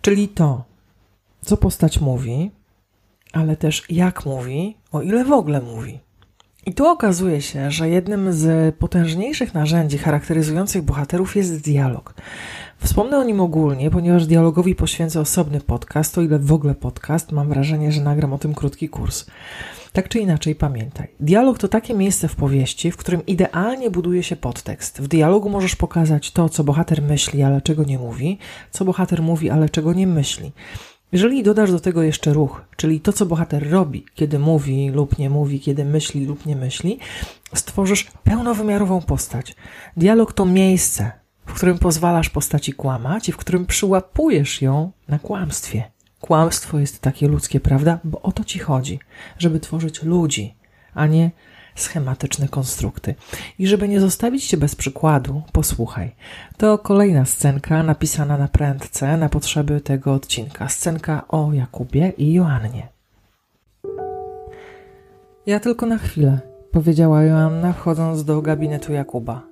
czyli 0.00 0.28
to, 0.28 0.64
co 1.40 1.56
postać 1.56 2.00
mówi, 2.00 2.50
ale 3.32 3.56
też 3.56 3.84
jak 3.90 4.26
mówi, 4.26 4.76
o 4.92 5.02
ile 5.02 5.24
w 5.24 5.32
ogóle 5.32 5.60
mówi. 5.60 6.00
I 6.66 6.74
tu 6.74 6.86
okazuje 6.86 7.42
się, 7.42 7.70
że 7.70 7.88
jednym 7.88 8.32
z 8.32 8.74
potężniejszych 8.74 9.54
narzędzi 9.54 9.98
charakteryzujących 9.98 10.82
bohaterów 10.82 11.36
jest 11.36 11.60
dialog. 11.60 12.14
Wspomnę 12.78 13.18
o 13.18 13.24
nim 13.24 13.40
ogólnie, 13.40 13.90
ponieważ 13.90 14.26
dialogowi 14.26 14.74
poświęcę 14.74 15.20
osobny 15.20 15.60
podcast, 15.60 16.18
o 16.18 16.22
ile 16.22 16.38
w 16.38 16.52
ogóle 16.52 16.74
podcast, 16.74 17.32
mam 17.32 17.48
wrażenie, 17.48 17.92
że 17.92 18.00
nagram 18.00 18.32
o 18.32 18.38
tym 18.38 18.54
krótki 18.54 18.88
kurs. 18.88 19.26
Tak 19.92 20.08
czy 20.08 20.18
inaczej, 20.18 20.54
pamiętaj. 20.54 21.08
Dialog 21.20 21.58
to 21.58 21.68
takie 21.68 21.94
miejsce 21.94 22.28
w 22.28 22.36
powieści, 22.36 22.90
w 22.90 22.96
którym 22.96 23.26
idealnie 23.26 23.90
buduje 23.90 24.22
się 24.22 24.36
podtekst. 24.36 25.00
W 25.00 25.08
dialogu 25.08 25.50
możesz 25.50 25.76
pokazać 25.76 26.30
to, 26.32 26.48
co 26.48 26.64
bohater 26.64 27.02
myśli, 27.02 27.42
ale 27.42 27.62
czego 27.62 27.84
nie 27.84 27.98
mówi, 27.98 28.38
co 28.70 28.84
bohater 28.84 29.22
mówi, 29.22 29.50
ale 29.50 29.68
czego 29.68 29.92
nie 29.92 30.06
myśli. 30.06 30.52
Jeżeli 31.12 31.42
dodasz 31.42 31.70
do 31.70 31.80
tego 31.80 32.02
jeszcze 32.02 32.32
ruch, 32.32 32.62
czyli 32.76 33.00
to, 33.00 33.12
co 33.12 33.26
bohater 33.26 33.70
robi, 33.70 34.06
kiedy 34.14 34.38
mówi 34.38 34.90
lub 34.90 35.18
nie 35.18 35.30
mówi, 35.30 35.60
kiedy 35.60 35.84
myśli 35.84 36.26
lub 36.26 36.46
nie 36.46 36.56
myśli, 36.56 36.98
stworzysz 37.54 38.06
pełnowymiarową 38.24 39.02
postać. 39.02 39.56
Dialog 39.96 40.32
to 40.32 40.46
miejsce, 40.46 41.12
w 41.46 41.54
którym 41.54 41.78
pozwalasz 41.78 42.30
postaci 42.30 42.72
kłamać 42.72 43.28
i 43.28 43.32
w 43.32 43.36
którym 43.36 43.66
przyłapujesz 43.66 44.62
ją 44.62 44.92
na 45.08 45.18
kłamstwie. 45.18 45.90
Kłamstwo 46.20 46.78
jest 46.78 47.00
takie 47.00 47.28
ludzkie, 47.28 47.60
prawda? 47.60 47.98
Bo 48.04 48.22
o 48.22 48.32
to 48.32 48.44
ci 48.44 48.58
chodzi, 48.58 48.98
żeby 49.38 49.60
tworzyć 49.60 50.02
ludzi, 50.02 50.54
a 50.94 51.06
nie 51.06 51.30
schematyczne 51.74 52.48
konstrukty. 52.48 53.14
I 53.58 53.66
żeby 53.66 53.88
nie 53.88 54.00
zostawić 54.00 54.46
cię 54.46 54.56
bez 54.56 54.74
przykładu, 54.74 55.42
posłuchaj. 55.52 56.14
To 56.56 56.78
kolejna 56.78 57.24
scenka 57.24 57.82
napisana 57.82 58.38
na 58.38 58.48
prędce 58.48 59.16
na 59.16 59.28
potrzeby 59.28 59.80
tego 59.80 60.14
odcinka. 60.14 60.68
Scenka 60.68 61.28
o 61.28 61.52
Jakubie 61.52 62.12
i 62.18 62.32
Joannie. 62.32 62.88
Ja 65.46 65.60
tylko 65.60 65.86
na 65.86 65.98
chwilę, 65.98 66.40
powiedziała 66.72 67.22
Joanna, 67.22 67.72
wchodząc 67.72 68.24
do 68.24 68.42
gabinetu 68.42 68.92
Jakuba. 68.92 69.42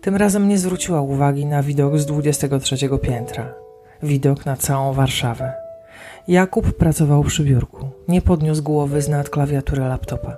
Tym 0.00 0.16
razem 0.16 0.48
nie 0.48 0.58
zwróciła 0.58 1.00
uwagi 1.00 1.46
na 1.46 1.62
widok 1.62 1.98
z 1.98 2.06
23 2.06 2.76
piętra. 3.02 3.54
Widok 4.02 4.46
na 4.46 4.56
całą 4.56 4.92
Warszawę. 4.92 5.52
Jakub 6.28 6.72
pracował 6.76 7.24
przy 7.24 7.44
biurku. 7.44 7.90
Nie 8.08 8.22
podniósł 8.22 8.62
głowy 8.62 9.02
z 9.02 9.08
nad 9.08 9.30
klawiatury 9.30 9.82
laptopa. 9.82 10.36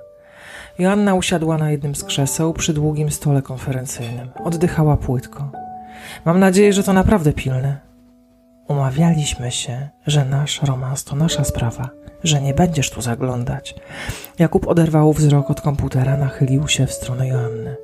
Joanna 0.79 1.15
usiadła 1.15 1.59
na 1.59 1.71
jednym 1.71 1.95
z 1.95 2.05
krzeseł 2.05 2.53
przy 2.53 2.73
długim 2.73 3.11
stole 3.11 3.43
konferencyjnym. 3.43 4.31
Oddychała 4.45 4.97
płytko. 4.97 5.51
Mam 6.25 6.41
nadzieję, 6.41 6.73
że 6.73 6.83
to 6.83 6.93
naprawdę 6.93 7.33
pilne. 7.33 7.81
Umawialiśmy 8.69 9.51
się, 9.51 9.89
że 10.07 10.25
nasz 10.25 10.63
romans 10.63 11.05
to 11.05 11.17
nasza 11.17 11.45
sprawa, 11.45 11.89
że 12.25 12.43
nie 12.43 12.55
będziesz 12.55 12.91
tu 12.91 13.03
zaglądać. 13.03 13.75
Jakub 14.39 14.69
oderwał 14.69 15.13
wzrok 15.13 15.51
od 15.51 15.61
komputera, 15.61 16.17
nachylił 16.17 16.69
się 16.69 16.87
w 16.87 16.93
stronę 16.93 17.29
Joanny. 17.29 17.77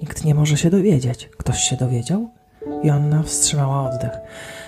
Nikt 0.00 0.24
nie 0.24 0.34
może 0.34 0.56
się 0.56 0.70
dowiedzieć. 0.70 1.28
Ktoś 1.38 1.58
się 1.58 1.76
dowiedział? 1.76 2.30
Joanna 2.82 3.22
wstrzymała 3.22 3.90
oddech. 3.90 4.12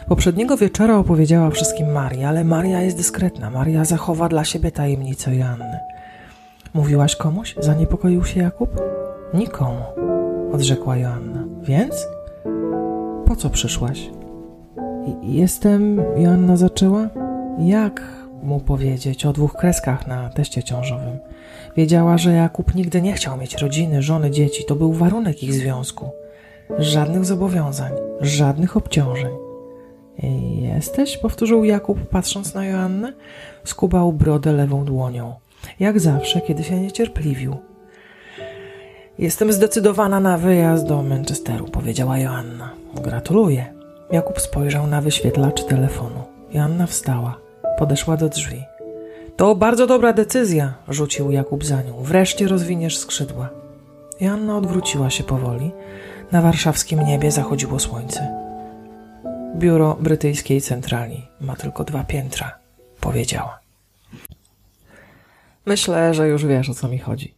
Poprzedniego 0.09 0.57
wieczora 0.57 0.97
opowiedziała 0.97 1.51
wszystkim 1.51 1.93
Marii, 1.93 2.25
ale 2.25 2.45
Maria 2.45 2.81
jest 2.81 2.97
dyskretna. 2.97 3.51
Maria 3.51 3.85
zachowa 3.85 4.29
dla 4.29 4.45
siebie 4.45 4.71
tajemnicę 4.71 5.37
Joanny. 5.37 5.96
Mówiłaś 6.77 7.17
komuś? 7.17 7.55
Zaniepokoił 7.59 8.25
się 8.25 8.41
Jakub. 8.41 8.81
Nikomu, 9.35 9.83
odrzekła 10.53 10.97
Joanna. 10.97 11.45
Więc? 11.63 12.09
Po 13.27 13.37
co 13.37 13.51
przyszłaś? 13.51 14.11
Jestem, 15.23 16.03
Joanna 16.17 16.57
zaczęła. 16.57 17.09
Jak 17.59 18.03
mu 18.43 18.61
powiedzieć 18.61 19.27
o 19.27 19.33
dwóch 19.33 19.53
kreskach 19.53 20.07
na 20.07 20.29
teście 20.29 20.63
ciążowym? 20.63 21.19
Wiedziała, 21.77 22.19
że 22.19 22.33
Jakub 22.33 22.75
nigdy 22.75 23.03
nie 23.03 23.13
chciał 23.13 23.37
mieć 23.37 23.55
rodziny, 23.55 24.03
żony, 24.03 24.31
dzieci. 24.31 24.65
To 24.65 24.77
był 24.77 24.93
warunek 24.93 25.43
ich 25.43 25.53
związku. 25.53 26.11
Żadnych 26.79 27.25
zobowiązań, 27.25 27.93
żadnych 28.21 28.77
obciążeń. 28.77 29.33
Jesteś? 30.75 31.17
powtórzył 31.17 31.65
Jakub, 31.65 32.09
patrząc 32.09 32.55
na 32.55 32.65
Joannę. 32.65 33.13
Skubał 33.65 34.13
brodę 34.13 34.53
lewą 34.53 34.85
dłonią 34.85 35.46
jak 35.81 36.01
zawsze, 36.01 36.41
kiedy 36.41 36.65
się 36.65 36.81
niecierpliwił. 36.81 37.57
Jestem 39.19 39.53
zdecydowana 39.53 40.21
na 40.21 40.39
wyjazd 40.39 40.87
do 40.87 41.03
Manchesteru, 41.03 41.65
powiedziała 41.65 42.19
Joanna. 42.19 42.71
Gratuluję. 42.95 43.75
Jakub 44.13 44.41
spojrzał 44.41 44.87
na 44.87 45.01
wyświetlacz 45.01 45.65
telefonu. 45.65 46.23
Joanna 46.53 46.87
wstała. 46.87 47.39
Podeszła 47.79 48.17
do 48.17 48.29
drzwi. 48.29 48.65
To 49.37 49.55
bardzo 49.55 49.87
dobra 49.87 50.13
decyzja, 50.13 50.75
rzucił 50.89 51.31
Jakub 51.31 51.65
za 51.65 51.83
nią. 51.83 52.03
Wreszcie 52.03 52.49
rozwiniesz 52.49 52.99
skrzydła. 52.99 53.49
Joanna 54.21 54.57
odwróciła 54.57 55.11
się 55.11 55.25
powoli. 55.25 55.71
Na 56.33 56.43
warszawskim 56.43 57.01
niebie 57.01 57.31
zachodziło 57.31 57.79
słońce. 57.79 58.47
Biuro 59.57 59.97
brytyjskiej 60.01 60.61
centrali 60.61 61.27
ma 61.41 61.57
tylko 61.57 61.85
dwa 61.85 62.05
piętra, 62.05 62.59
powiedziała. 63.01 63.66
Myślę, 65.67 66.15
że 66.15 66.29
już 66.29 66.47
wiesz 66.47 66.71
o 66.71 66.75
co 66.75 66.89
mi 66.89 66.99
chodzi. 66.99 67.35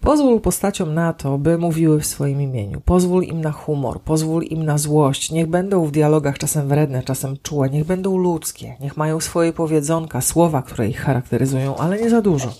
Pozwól 0.00 0.40
postaciom 0.40 0.94
na 0.94 1.12
to, 1.12 1.38
by 1.38 1.58
mówiły 1.58 2.00
w 2.00 2.06
swoim 2.06 2.40
imieniu. 2.42 2.80
Pozwól 2.80 3.24
im 3.24 3.40
na 3.40 3.52
humor, 3.52 4.00
pozwól 4.00 4.42
im 4.42 4.64
na 4.64 4.78
złość. 4.78 5.30
Niech 5.30 5.46
będą 5.46 5.84
w 5.84 5.90
dialogach 5.90 6.38
czasem 6.38 6.68
wredne, 6.68 7.02
czasem 7.02 7.36
czułe, 7.42 7.70
niech 7.70 7.84
będą 7.84 8.16
ludzkie, 8.16 8.76
niech 8.80 8.96
mają 8.96 9.20
swoje 9.20 9.52
powiedzonka, 9.52 10.20
słowa, 10.20 10.62
które 10.62 10.88
ich 10.88 11.00
charakteryzują, 11.00 11.76
ale 11.76 12.02
nie 12.02 12.10
za 12.10 12.22
dużo. 12.22 12.52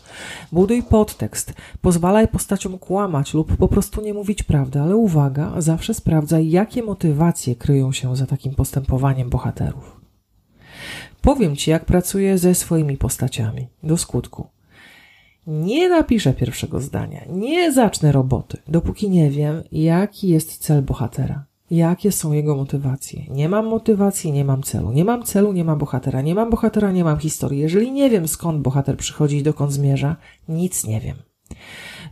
Buduj 0.53 0.83
podtekst, 0.83 1.53
pozwalaj 1.81 2.29
postaciom 2.29 2.79
kłamać 2.79 3.35
lub 3.35 3.57
po 3.57 3.69
prostu 3.69 4.01
nie 4.01 4.15
mówić 4.15 4.43
prawdy, 4.43 4.81
ale 4.81 4.97
uwaga, 4.97 5.53
zawsze 5.59 5.95
sprawdzaj, 5.95 6.51
jakie 6.51 6.83
motywacje 6.83 7.57
kryją 7.57 7.93
się 7.93 8.17
za 8.17 8.27
takim 8.27 8.55
postępowaniem 8.55 9.31
bohaterów. 9.31 10.01
Powiem 11.23 11.57
Ci, 11.57 11.71
jak 11.71 11.85
pracuję 11.85 12.39
ze 12.39 12.55
swoimi 12.55 12.97
postaciami. 12.97 13.67
Do 13.83 13.97
skutku. 13.97 14.47
Nie 15.47 15.89
napiszę 15.89 16.33
pierwszego 16.33 16.81
zdania, 16.81 17.21
nie 17.29 17.73
zacznę 17.73 18.13
roboty, 18.13 18.59
dopóki 18.69 19.11
nie 19.11 19.31
wiem, 19.31 19.63
jaki 19.73 20.29
jest 20.29 20.59
cel 20.59 20.83
bohatera, 20.83 21.45
jakie 21.71 22.13
są 22.13 22.33
jego 22.33 22.57
motywacje. 22.57 23.23
Nie 23.31 23.49
mam 23.49 23.67
motywacji, 23.67 24.33
nie 24.33 24.45
mam 24.45 24.63
celu. 24.63 24.93
Nie 24.93 25.05
mam 25.05 25.23
celu, 25.23 25.53
nie 25.53 25.65
mam 25.65 25.79
bohatera. 25.79 26.21
Nie 26.21 26.35
mam 26.35 26.51
bohatera, 26.51 26.93
nie 26.93 27.05
mam 27.05 27.19
historii. 27.19 27.61
Jeżeli 27.61 27.93
nie 27.93 28.11
wiem, 28.11 28.29
skąd 28.29 28.63
bohater 28.63 28.97
przychodzi 28.97 29.37
i 29.37 29.43
dokąd 29.43 29.73
zmierza, 29.73 30.17
nic 30.49 30.87
nie 30.87 31.01
wiem. 31.01 31.17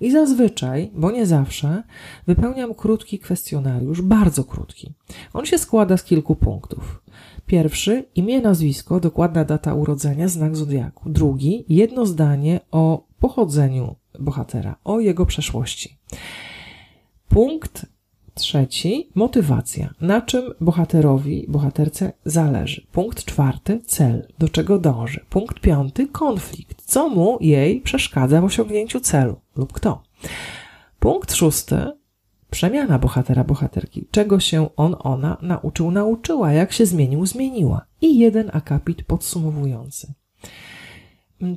I 0.00 0.10
zazwyczaj, 0.10 0.90
bo 0.94 1.10
nie 1.10 1.26
zawsze, 1.26 1.82
wypełniam 2.26 2.74
krótki 2.74 3.18
kwestionariusz, 3.18 4.02
bardzo 4.02 4.44
krótki. 4.44 4.94
On 5.32 5.46
się 5.46 5.58
składa 5.58 5.96
z 5.96 6.04
kilku 6.04 6.36
punktów. 6.36 7.02
Pierwszy 7.46 8.04
imię, 8.14 8.40
nazwisko, 8.40 9.00
dokładna 9.00 9.44
data 9.44 9.74
urodzenia, 9.74 10.28
znak 10.28 10.56
zodiaku. 10.56 11.10
Drugi 11.10 11.64
jedno 11.68 12.06
zdanie 12.06 12.60
o 12.70 13.11
pochodzeniu 13.22 13.96
bohatera, 14.20 14.76
o 14.84 15.00
jego 15.00 15.26
przeszłości. 15.26 15.98
Punkt 17.28 17.86
trzeci 18.34 19.10
motywacja. 19.14 19.94
Na 20.00 20.20
czym 20.20 20.42
bohaterowi, 20.60 21.46
bohaterce 21.48 22.12
zależy. 22.24 22.86
Punkt 22.92 23.24
czwarty 23.24 23.80
cel, 23.86 24.28
do 24.38 24.48
czego 24.48 24.78
dąży. 24.78 25.20
Punkt 25.30 25.60
piąty 25.60 26.06
konflikt, 26.06 26.82
co 26.84 27.08
mu 27.08 27.38
jej 27.40 27.80
przeszkadza 27.80 28.40
w 28.40 28.44
osiągnięciu 28.44 29.00
celu 29.00 29.36
lub 29.56 29.72
kto. 29.72 30.02
Punkt 30.98 31.34
szósty 31.34 31.76
przemiana 32.50 32.98
bohatera, 32.98 33.44
bohaterki, 33.44 34.06
czego 34.10 34.40
się 34.40 34.68
on, 34.76 34.96
ona 34.98 35.36
nauczył, 35.42 35.90
nauczyła, 35.90 36.52
jak 36.52 36.72
się 36.72 36.86
zmienił, 36.86 37.26
zmieniła. 37.26 37.86
I 38.00 38.18
jeden 38.18 38.50
akapit 38.52 39.02
podsumowujący. 39.02 40.12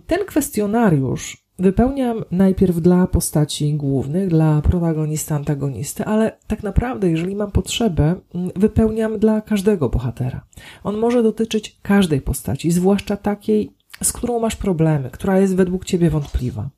Ten 0.07 0.25
kwestionariusz 0.27 1.44
wypełniam 1.59 2.23
najpierw 2.31 2.81
dla 2.81 3.07
postaci 3.07 3.73
głównych, 3.73 4.29
dla 4.29 4.61
protagonisty, 4.61 5.33
antagonisty, 5.33 6.05
ale 6.05 6.37
tak 6.47 6.63
naprawdę, 6.63 7.09
jeżeli 7.09 7.35
mam 7.35 7.51
potrzebę, 7.51 8.15
wypełniam 8.55 9.19
dla 9.19 9.41
każdego 9.41 9.89
bohatera. 9.89 10.45
On 10.83 10.97
może 10.97 11.23
dotyczyć 11.23 11.79
każdej 11.81 12.21
postaci, 12.21 12.71
zwłaszcza 12.71 13.17
takiej, 13.17 13.71
z 14.03 14.13
którą 14.13 14.39
masz 14.39 14.55
problemy, 14.55 15.09
która 15.11 15.39
jest 15.39 15.55
według 15.55 15.85
ciebie 15.85 16.09
wątpliwa. 16.09 16.69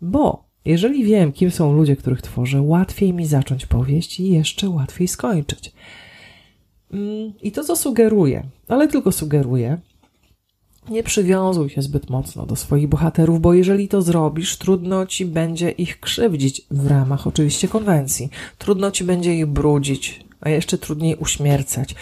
Bo 0.00 0.44
jeżeli 0.64 1.04
wiem, 1.04 1.32
kim 1.32 1.50
są 1.50 1.72
ludzie, 1.72 1.96
których 1.96 2.22
tworzę, 2.22 2.62
łatwiej 2.62 3.12
mi 3.12 3.26
zacząć 3.26 3.66
powieść 3.66 4.20
i 4.20 4.30
jeszcze 4.30 4.68
łatwiej 4.68 5.08
skończyć. 5.08 5.72
Mm, 6.92 7.32
I 7.42 7.52
to, 7.52 7.64
co 7.64 7.76
sugeruję, 7.76 8.42
ale 8.68 8.88
tylko 8.88 9.12
sugeruję, 9.12 9.78
nie 10.90 11.02
przywiązuj 11.02 11.70
się 11.70 11.82
zbyt 11.82 12.10
mocno 12.10 12.46
do 12.46 12.56
swoich 12.56 12.88
bohaterów, 12.88 13.40
bo 13.40 13.54
jeżeli 13.54 13.88
to 13.88 14.02
zrobisz, 14.02 14.56
trudno 14.56 15.06
ci 15.06 15.26
będzie 15.26 15.70
ich 15.70 16.00
krzywdzić 16.00 16.62
w 16.70 16.86
ramach 16.86 17.26
oczywiście 17.26 17.68
konwencji. 17.68 18.30
Trudno 18.58 18.90
ci 18.90 19.04
będzie 19.04 19.34
ich 19.34 19.46
brudzić, 19.46 20.24
a 20.40 20.50
jeszcze 20.50 20.78
trudniej 20.78 21.16
uśmiercać. 21.16 21.94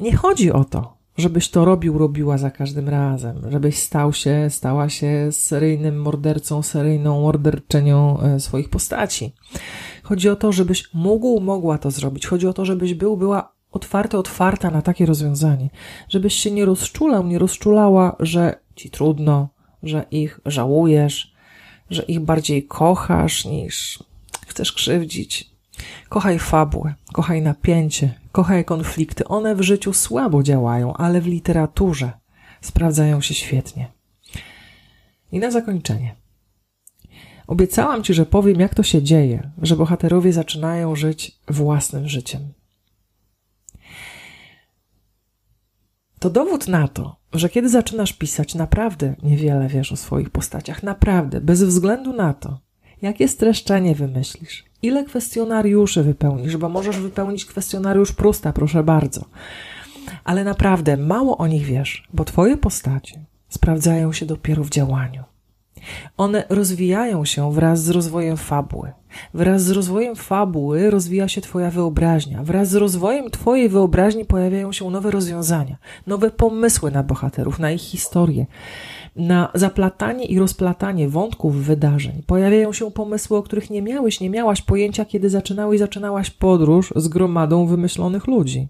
Nie 0.00 0.16
chodzi 0.16 0.52
o 0.52 0.64
to, 0.64 0.96
żebyś 1.16 1.48
to 1.48 1.64
robił, 1.64 1.98
robiła 1.98 2.38
za 2.38 2.50
każdym 2.50 2.88
razem, 2.88 3.36
żebyś 3.50 3.78
stał 3.78 4.12
się, 4.12 4.46
stała 4.50 4.88
się 4.88 5.28
seryjnym 5.30 6.00
mordercą, 6.00 6.62
seryjną 6.62 7.20
morderczenią 7.20 8.20
e, 8.20 8.40
swoich 8.40 8.70
postaci. 8.70 9.32
Chodzi 10.02 10.28
o 10.28 10.36
to, 10.36 10.52
żebyś 10.52 10.94
mógł, 10.94 11.40
mogła 11.40 11.78
to 11.78 11.90
zrobić. 11.90 12.26
Chodzi 12.26 12.46
o 12.46 12.52
to, 12.52 12.64
żebyś 12.64 12.94
był, 12.94 13.16
była 13.16 13.55
otwarty, 13.76 14.18
otwarta 14.18 14.70
na 14.70 14.82
takie 14.82 15.06
rozwiązanie. 15.06 15.70
Żebyś 16.08 16.34
się 16.34 16.50
nie 16.50 16.64
rozczulał, 16.64 17.26
nie 17.26 17.38
rozczulała, 17.38 18.16
że 18.20 18.60
ci 18.76 18.90
trudno, 18.90 19.48
że 19.82 20.04
ich 20.10 20.40
żałujesz, 20.46 21.34
że 21.90 22.02
ich 22.02 22.20
bardziej 22.20 22.66
kochasz 22.66 23.44
niż 23.44 23.98
chcesz 24.46 24.72
krzywdzić. 24.72 25.50
Kochaj 26.08 26.38
fabułę, 26.38 26.94
kochaj 27.12 27.42
napięcie, 27.42 28.14
kochaj 28.32 28.64
konflikty. 28.64 29.24
One 29.24 29.54
w 29.54 29.62
życiu 29.62 29.92
słabo 29.92 30.42
działają, 30.42 30.94
ale 30.94 31.20
w 31.20 31.26
literaturze 31.26 32.12
sprawdzają 32.60 33.20
się 33.20 33.34
świetnie. 33.34 33.92
I 35.32 35.38
na 35.38 35.50
zakończenie. 35.50 36.14
Obiecałam 37.46 38.02
ci, 38.02 38.14
że 38.14 38.26
powiem, 38.26 38.60
jak 38.60 38.74
to 38.74 38.82
się 38.82 39.02
dzieje, 39.02 39.50
że 39.62 39.76
bohaterowie 39.76 40.32
zaczynają 40.32 40.96
żyć 40.96 41.38
własnym 41.48 42.08
życiem. 42.08 42.52
To 46.18 46.30
dowód 46.30 46.68
na 46.68 46.88
to, 46.88 47.16
że 47.32 47.48
kiedy 47.48 47.68
zaczynasz 47.68 48.12
pisać, 48.12 48.54
naprawdę 48.54 49.14
niewiele 49.22 49.68
wiesz 49.68 49.92
o 49.92 49.96
swoich 49.96 50.30
postaciach. 50.30 50.82
Naprawdę, 50.82 51.40
bez 51.40 51.62
względu 51.62 52.12
na 52.12 52.34
to, 52.34 52.58
jakie 53.02 53.28
streszczenie 53.28 53.94
wymyślisz, 53.94 54.64
ile 54.82 55.04
kwestionariuszy 55.04 56.02
wypełnisz, 56.02 56.56
bo 56.56 56.68
możesz 56.68 56.98
wypełnić 56.98 57.44
kwestionariusz 57.44 58.12
Prusta, 58.12 58.52
proszę 58.52 58.82
bardzo. 58.82 59.24
Ale 60.24 60.44
naprawdę 60.44 60.96
mało 60.96 61.38
o 61.38 61.46
nich 61.46 61.64
wiesz, 61.64 62.08
bo 62.14 62.24
twoje 62.24 62.56
postacie 62.56 63.24
sprawdzają 63.48 64.12
się 64.12 64.26
dopiero 64.26 64.64
w 64.64 64.70
działaniu. 64.70 65.24
One 66.16 66.44
rozwijają 66.48 67.24
się 67.24 67.52
wraz 67.52 67.82
z 67.82 67.90
rozwojem 67.90 68.36
fabuły. 68.36 68.92
Wraz 69.34 69.62
z 69.62 69.70
rozwojem 69.70 70.16
fabuły 70.16 70.90
rozwija 70.90 71.28
się 71.28 71.40
Twoja 71.40 71.70
wyobraźnia. 71.70 72.42
Wraz 72.42 72.68
z 72.68 72.74
rozwojem 72.74 73.30
Twojej 73.30 73.68
wyobraźni 73.68 74.24
pojawiają 74.24 74.72
się 74.72 74.90
nowe 74.90 75.10
rozwiązania, 75.10 75.76
nowe 76.06 76.30
pomysły 76.30 76.90
na 76.90 77.02
bohaterów, 77.02 77.58
na 77.58 77.70
ich 77.70 77.80
historię, 77.80 78.46
na 79.16 79.50
zaplatanie 79.54 80.24
i 80.24 80.38
rozplatanie 80.38 81.08
wątków 81.08 81.56
wydarzeń. 81.64 82.22
Pojawiają 82.26 82.72
się 82.72 82.90
pomysły, 82.90 83.36
o 83.36 83.42
których 83.42 83.70
nie 83.70 83.82
miałeś, 83.82 84.20
nie 84.20 84.30
miałaś 84.30 84.62
pojęcia, 84.62 85.04
kiedy 85.04 85.30
zaczynałeś, 85.30 85.78
zaczynałaś 85.78 86.30
podróż 86.30 86.92
z 86.96 87.08
gromadą 87.08 87.66
wymyślonych 87.66 88.26
ludzi. 88.26 88.68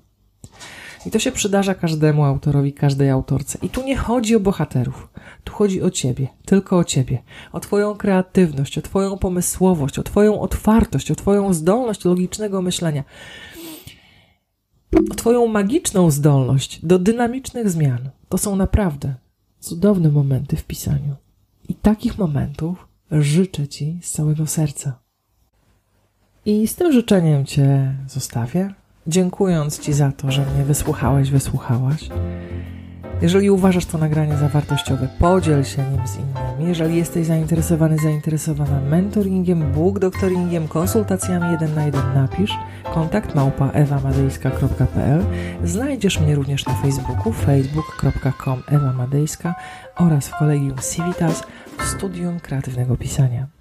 I 1.06 1.10
to 1.10 1.18
się 1.18 1.32
przydarza 1.32 1.74
każdemu 1.74 2.24
autorowi, 2.24 2.72
każdej 2.72 3.10
autorce. 3.10 3.58
I 3.62 3.68
tu 3.68 3.82
nie 3.82 3.96
chodzi 3.96 4.36
o 4.36 4.40
bohaterów. 4.40 5.08
Tu 5.44 5.52
chodzi 5.52 5.82
o 5.82 5.90
ciebie, 5.90 6.28
tylko 6.44 6.78
o 6.78 6.84
ciebie. 6.84 7.22
O 7.52 7.60
twoją 7.60 7.94
kreatywność, 7.94 8.78
o 8.78 8.82
twoją 8.82 9.18
pomysłowość, 9.18 9.98
o 9.98 10.02
twoją 10.02 10.40
otwartość, 10.40 11.10
o 11.10 11.14
twoją 11.14 11.52
zdolność 11.52 12.04
logicznego 12.04 12.62
myślenia. 12.62 13.04
O 15.10 15.14
twoją 15.14 15.46
magiczną 15.46 16.10
zdolność 16.10 16.86
do 16.86 16.98
dynamicznych 16.98 17.70
zmian. 17.70 18.10
To 18.28 18.38
są 18.38 18.56
naprawdę 18.56 19.14
cudowne 19.60 20.08
momenty 20.08 20.56
w 20.56 20.64
pisaniu. 20.64 21.16
I 21.68 21.74
takich 21.74 22.18
momentów 22.18 22.88
życzę 23.10 23.68
ci 23.68 23.98
z 24.02 24.10
całego 24.10 24.46
serca. 24.46 24.98
I 26.44 26.68
z 26.68 26.74
tym 26.74 26.92
życzeniem 26.92 27.44
cię 27.44 27.94
zostawię 28.08 28.74
dziękując 29.06 29.78
Ci 29.78 29.92
za 29.92 30.12
to, 30.12 30.30
że 30.30 30.46
mnie 30.46 30.64
wysłuchałeś, 30.64 31.30
wysłuchałaś. 31.30 32.08
Jeżeli 33.22 33.50
uważasz 33.50 33.86
to 33.86 33.98
nagranie 33.98 34.36
za 34.36 34.48
wartościowe, 34.48 35.08
podziel 35.18 35.64
się 35.64 35.82
nim 35.82 36.06
z 36.06 36.16
innymi. 36.16 36.68
Jeżeli 36.68 36.96
jesteś 36.96 37.26
zainteresowany, 37.26 37.98
zainteresowana 37.98 38.80
mentoringiem, 38.80 39.72
book 39.72 39.98
doktoringiem, 39.98 40.68
konsultacjami 40.68 41.52
jeden 41.52 41.74
na 41.74 41.86
jeden, 41.86 42.14
napisz 42.14 42.58
kontakt 42.94 43.34
małpa 43.34 43.70
ewamadejska.pl. 43.70 45.24
Znajdziesz 45.64 46.20
mnie 46.20 46.34
również 46.34 46.66
na 46.66 46.74
Facebooku 46.74 47.32
facebook.com 47.32 48.62
ewamadejska 48.68 49.54
oraz 49.96 50.28
w 50.28 50.36
kolegium 50.38 50.76
Civitas 50.94 51.42
w 51.78 51.84
Studium 51.84 52.40
Kreatywnego 52.40 52.96
Pisania. 52.96 53.55